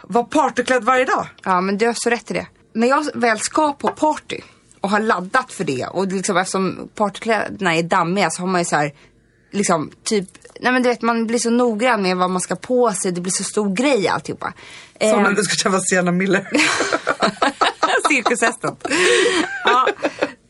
[0.03, 1.27] vara partyklädd varje dag.
[1.43, 2.47] Ja, men du har så rätt i det.
[2.73, 4.41] När jag väl ska på party
[4.81, 8.65] och har laddat för det och liksom eftersom partykläderna är dammiga så har man ju
[8.65, 8.91] så här
[9.51, 10.25] liksom typ,
[10.59, 13.21] nej men du vet man blir så noggrann med vad man ska på sig, det
[13.21, 14.53] blir så stor grej alltihopa.
[14.99, 16.47] Som när du ska träffa Sienna Miller.
[18.09, 18.75] Cirkushästen.
[19.65, 19.87] ja,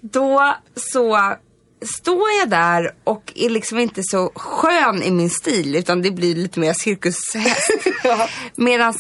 [0.02, 1.36] då så
[1.82, 6.36] står jag där och är liksom inte så skön i min stil utan det blir
[6.36, 7.72] lite mer cirkushäst.
[8.56, 8.94] Medan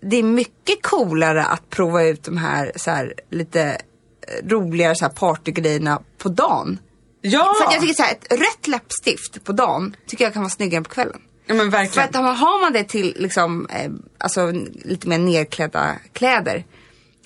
[0.00, 3.78] det är mycket coolare att prova ut de här, så här lite
[4.44, 6.78] roligare så här partygrejerna på dagen.
[7.20, 7.54] ja!
[7.60, 10.50] För att jag tycker så här, ett rött läppstift på dagen tycker jag kan vara
[10.50, 11.20] snyggare på kvällen.
[11.46, 12.08] ja men För verkligen.
[12.26, 14.52] att har man det till liksom, eh, alltså,
[14.84, 16.64] lite mer nedklädda kläder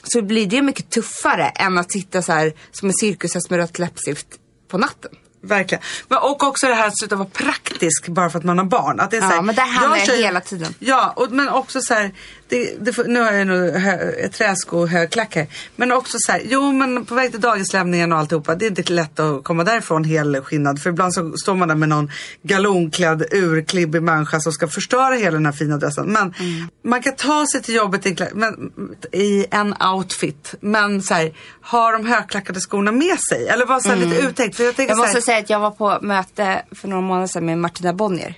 [0.05, 3.79] så blir det mycket tuffare än att sitta så här som en cirkushäst med rött
[3.79, 4.27] läppstift
[4.69, 5.11] på natten.
[5.43, 5.83] Verkligen.
[6.09, 9.01] Men, och också det här att sluta vara praktisk bara för att man har barn.
[9.01, 10.75] Att det är Ja, så här, men där hamnar jag kör- hela tiden.
[10.79, 12.13] Ja, och, men också så här,
[12.49, 15.47] det, det, nu har jag nog hö, träsko och högklack här.
[15.77, 18.93] Men också så här, jo men på väg till dagislämningen och alltihopa, det är inte
[18.93, 20.83] lätt att komma därifrån helskinnad.
[20.83, 22.11] För ibland så står man där med någon
[22.43, 26.07] galonklädd, urklibbig människa som ska förstöra hela den här fina dressen.
[26.07, 26.69] Men Mm.
[26.85, 28.71] man kan ta sig till jobbet i en, men,
[29.13, 30.55] i en outfit.
[30.61, 33.49] Men så här, har de högklackade skorna med sig?
[33.49, 34.57] Eller var så här lite uttänkt.
[34.57, 34.89] För jag Mm.
[34.89, 37.59] Jag så här, måste säga att jag var på möte för några månader sedan med
[37.59, 38.35] Martina Bonnier.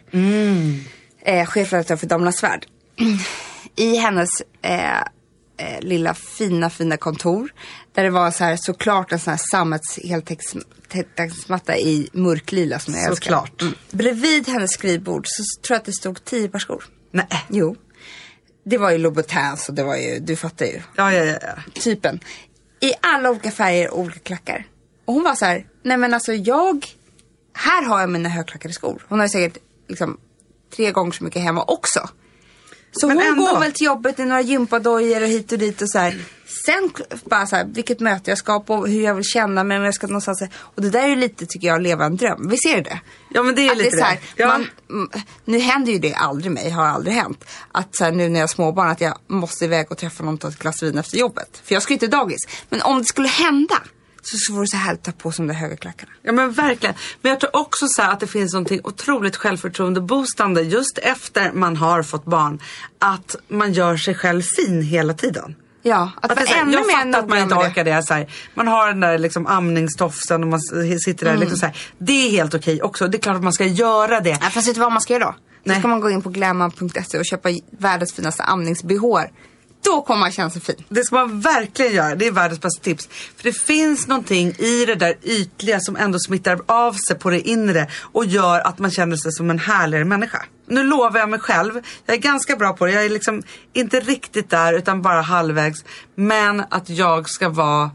[1.25, 2.67] Eh, chefredaktör för Damernas Värld.
[3.79, 4.29] I hennes
[4.63, 4.99] eh,
[5.57, 7.53] eh, lilla fina, fina kontor.
[7.95, 13.05] Där det var så här, såklart en sån här sammets heltäckningsmatta i mörklila som jag
[13.05, 13.25] älskar.
[13.25, 13.63] Såklart.
[13.63, 13.75] Mm.
[13.91, 16.85] Bredvid hennes skrivbord så tror jag att det stod tio par skor.
[17.11, 17.47] Nej.
[17.49, 17.77] Jo.
[18.65, 21.39] Det var ju Louboutins och det var ju, du fattar ju Ja, ja, ja.
[21.43, 21.81] ja.
[21.81, 22.21] typen.
[22.81, 24.67] I alla olika färger och olika klackar.
[25.05, 26.87] Och hon var så här, nej men alltså jag,
[27.55, 29.07] här har jag mina högklackade skor.
[29.09, 30.21] Hon har ju säkert liksom
[30.77, 32.09] tre gånger så mycket hemma också.
[32.93, 33.43] Så Men hon ändå.
[33.47, 36.19] går väl till jobbet i några gympadojor och hit och dit och så här.
[36.67, 36.91] Sen
[37.25, 39.95] bara så här, vilket möte jag ska på, hur jag vill känna mig, om jag
[39.95, 40.43] ska någonstans.
[40.59, 42.49] Och det där är ju lite, tycker jag, leva en dröm.
[42.49, 43.01] Visst är det det?
[43.31, 44.43] Ja, men det är Att lite så här, det.
[44.43, 44.49] Ja.
[44.49, 44.67] man,
[45.45, 47.45] nu händer ju det aldrig mig, har aldrig hänt.
[47.73, 50.35] Att så här, nu när jag har småbarn att jag måste iväg och träffa någon
[50.35, 51.63] och ta ett glas vin efter jobbet.
[51.65, 52.41] För jag ska ju inte dagis.
[52.71, 53.77] Men om det skulle hända
[54.37, 56.13] så vore det så härligt att ta på sig de höga klackarna.
[56.23, 56.95] Ja men verkligen.
[57.23, 62.03] Men jag tror också så att det finns någonting otroligt självförtroende-boostande just efter man har
[62.03, 62.59] fått barn.
[62.99, 65.55] Att man gör sig själv fin hela tiden.
[65.83, 67.69] Ja, att, Att det så ännu jag fattar att man inte med det.
[67.71, 68.03] orkar det.
[68.03, 68.27] Så här.
[68.55, 70.61] Man har den där liksom amningstofsen och man
[71.05, 71.37] sitter där.
[71.37, 71.77] Liksom så här.
[71.99, 73.09] Det är helt okej också.
[73.09, 74.39] Det är klart att man ska göra det.
[74.41, 75.31] Nej, fast vet du vad man ska göra då?
[75.31, 75.79] Då Nej.
[75.79, 77.49] ska man gå in på glamman.se och köpa
[77.79, 79.25] världens finaste amnings-bh.
[79.89, 80.85] Då kommer man känna sig fin.
[80.89, 82.15] Det ska man verkligen göra.
[82.15, 83.09] Det är världens bästa tips.
[83.37, 87.41] För det finns någonting i det där ytliga som ändå smittar av sig på det
[87.41, 90.45] inre och gör att man känner sig som en härligare människa.
[90.67, 91.73] Nu lovar jag mig själv,
[92.07, 92.93] jag är ganska bra på det.
[92.93, 95.85] Jag är liksom inte riktigt där utan bara halvvägs.
[96.15, 97.91] Men att jag ska vara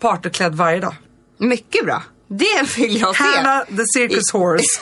[0.00, 0.94] partyklädd varje dag.
[1.38, 2.02] Mycket bra.
[2.28, 3.24] Det vill jag se.
[3.24, 4.80] Hanna the circus horse.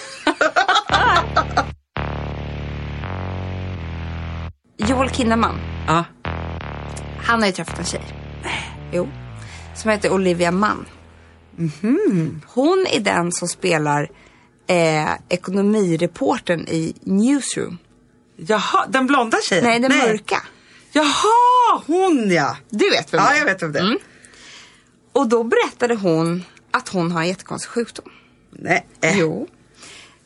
[4.89, 5.76] Joel Kinnaman.
[5.87, 6.05] Ja.
[7.23, 8.03] Han har ju träffat en tjej.
[8.93, 9.09] Jo.
[9.75, 10.87] Som heter Olivia Mann.
[12.47, 14.11] Hon är den som spelar
[14.67, 17.79] eh, ekonomireporten i Newsroom.
[18.37, 19.65] Jaha, den blonda tjejen?
[19.65, 20.43] Nej, den mörka.
[20.93, 22.57] Jaha, hon ja.
[22.71, 23.39] Du vet vem Ja, det är?
[23.39, 23.85] jag vet vem det är.
[23.85, 23.99] Mm.
[25.13, 28.11] Och då berättade hon att hon har en jättekonstig sjukdom.
[28.51, 28.87] Nej.
[29.03, 29.49] Jo.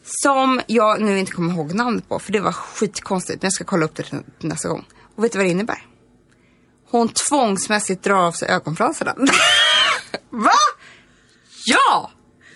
[0.05, 3.43] Som jag nu inte kommer ihåg namnet på för det var skitkonstigt.
[3.43, 4.85] Men jag ska kolla upp det till nästa gång.
[5.21, 5.87] Och vet du vad det innebär?
[6.91, 9.15] Hon tvångsmässigt drar av sig ögonfransarna.
[10.31, 10.51] Va?
[11.65, 12.11] ja!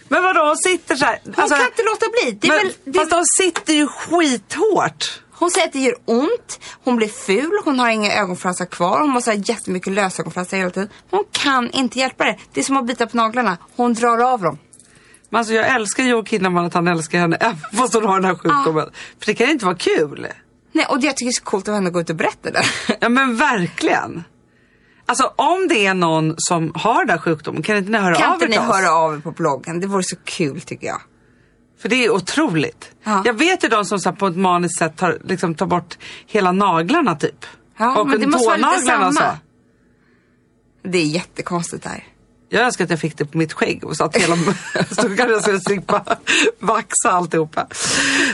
[0.09, 1.21] Men vadå, hon sitter så här.
[1.25, 2.33] Hon alltså, kan inte låta bli.
[2.33, 5.23] Det men, väl, det, Fast de sitter ju skithårt.
[5.33, 9.11] Hon säger att det gör ont, hon blir ful, hon har inga ögonfransar kvar, hon
[9.11, 10.89] måste ha jättemycket lösögonfransar hela tiden.
[11.11, 12.39] Hon kan inte hjälpa det.
[12.53, 13.59] Det är som att bita på naglarna.
[13.77, 14.59] Hon drar av dem.
[15.31, 18.25] Men alltså, jag älskar Joel Kinnaman att han älskar henne även fast hon har den
[18.25, 18.91] här sjukdomen.
[19.19, 20.29] För det kan inte vara kul.
[20.75, 22.65] Nej, och det jag tycker är så coolt att gå ut och berätta det.
[23.01, 24.25] Ja men verkligen.
[25.07, 28.29] Alltså om det är någon som har den här sjukdomen, kan inte ni höra kan
[28.29, 28.77] av inte er ni till oss?
[28.77, 29.81] höra av er på bloggen?
[29.81, 31.01] Det vore så kul tycker jag.
[31.79, 32.91] För det är otroligt.
[33.05, 33.23] Ja.
[33.25, 35.99] Jag vet ju de som så här, på ett maniskt sätt tar, liksom, tar bort
[36.27, 37.47] hela naglarna typ.
[37.77, 39.13] Ja, och men det måste vara lite och samma.
[39.13, 39.23] så.
[40.89, 42.05] Det är jättekonstigt det här.
[42.49, 44.37] Jag önskar att jag fick det på mitt skägg och så att hela
[44.91, 46.05] så kanske jag skulle slippa
[46.59, 47.67] vaxa alltihopa.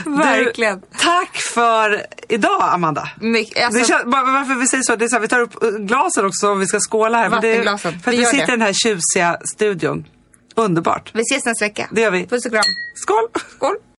[0.05, 0.79] Verkligen.
[0.79, 3.09] Du, tack för idag Amanda.
[3.19, 5.63] Mycket, alltså, det känns, varför vi säger så, det är så här, vi tar upp
[5.63, 7.29] eh, glasen också om vi ska skåla här.
[7.29, 7.99] Men det, Vattenglasen.
[7.99, 8.43] för att Vi vi sitter det.
[8.43, 10.05] i den här tjusiga studion.
[10.55, 11.11] Underbart.
[11.13, 11.87] vi ses nästa vecka.
[11.91, 12.27] Det gör vi.
[12.27, 12.63] Puss och kram.
[12.95, 13.27] Skål!
[13.55, 13.75] Skål.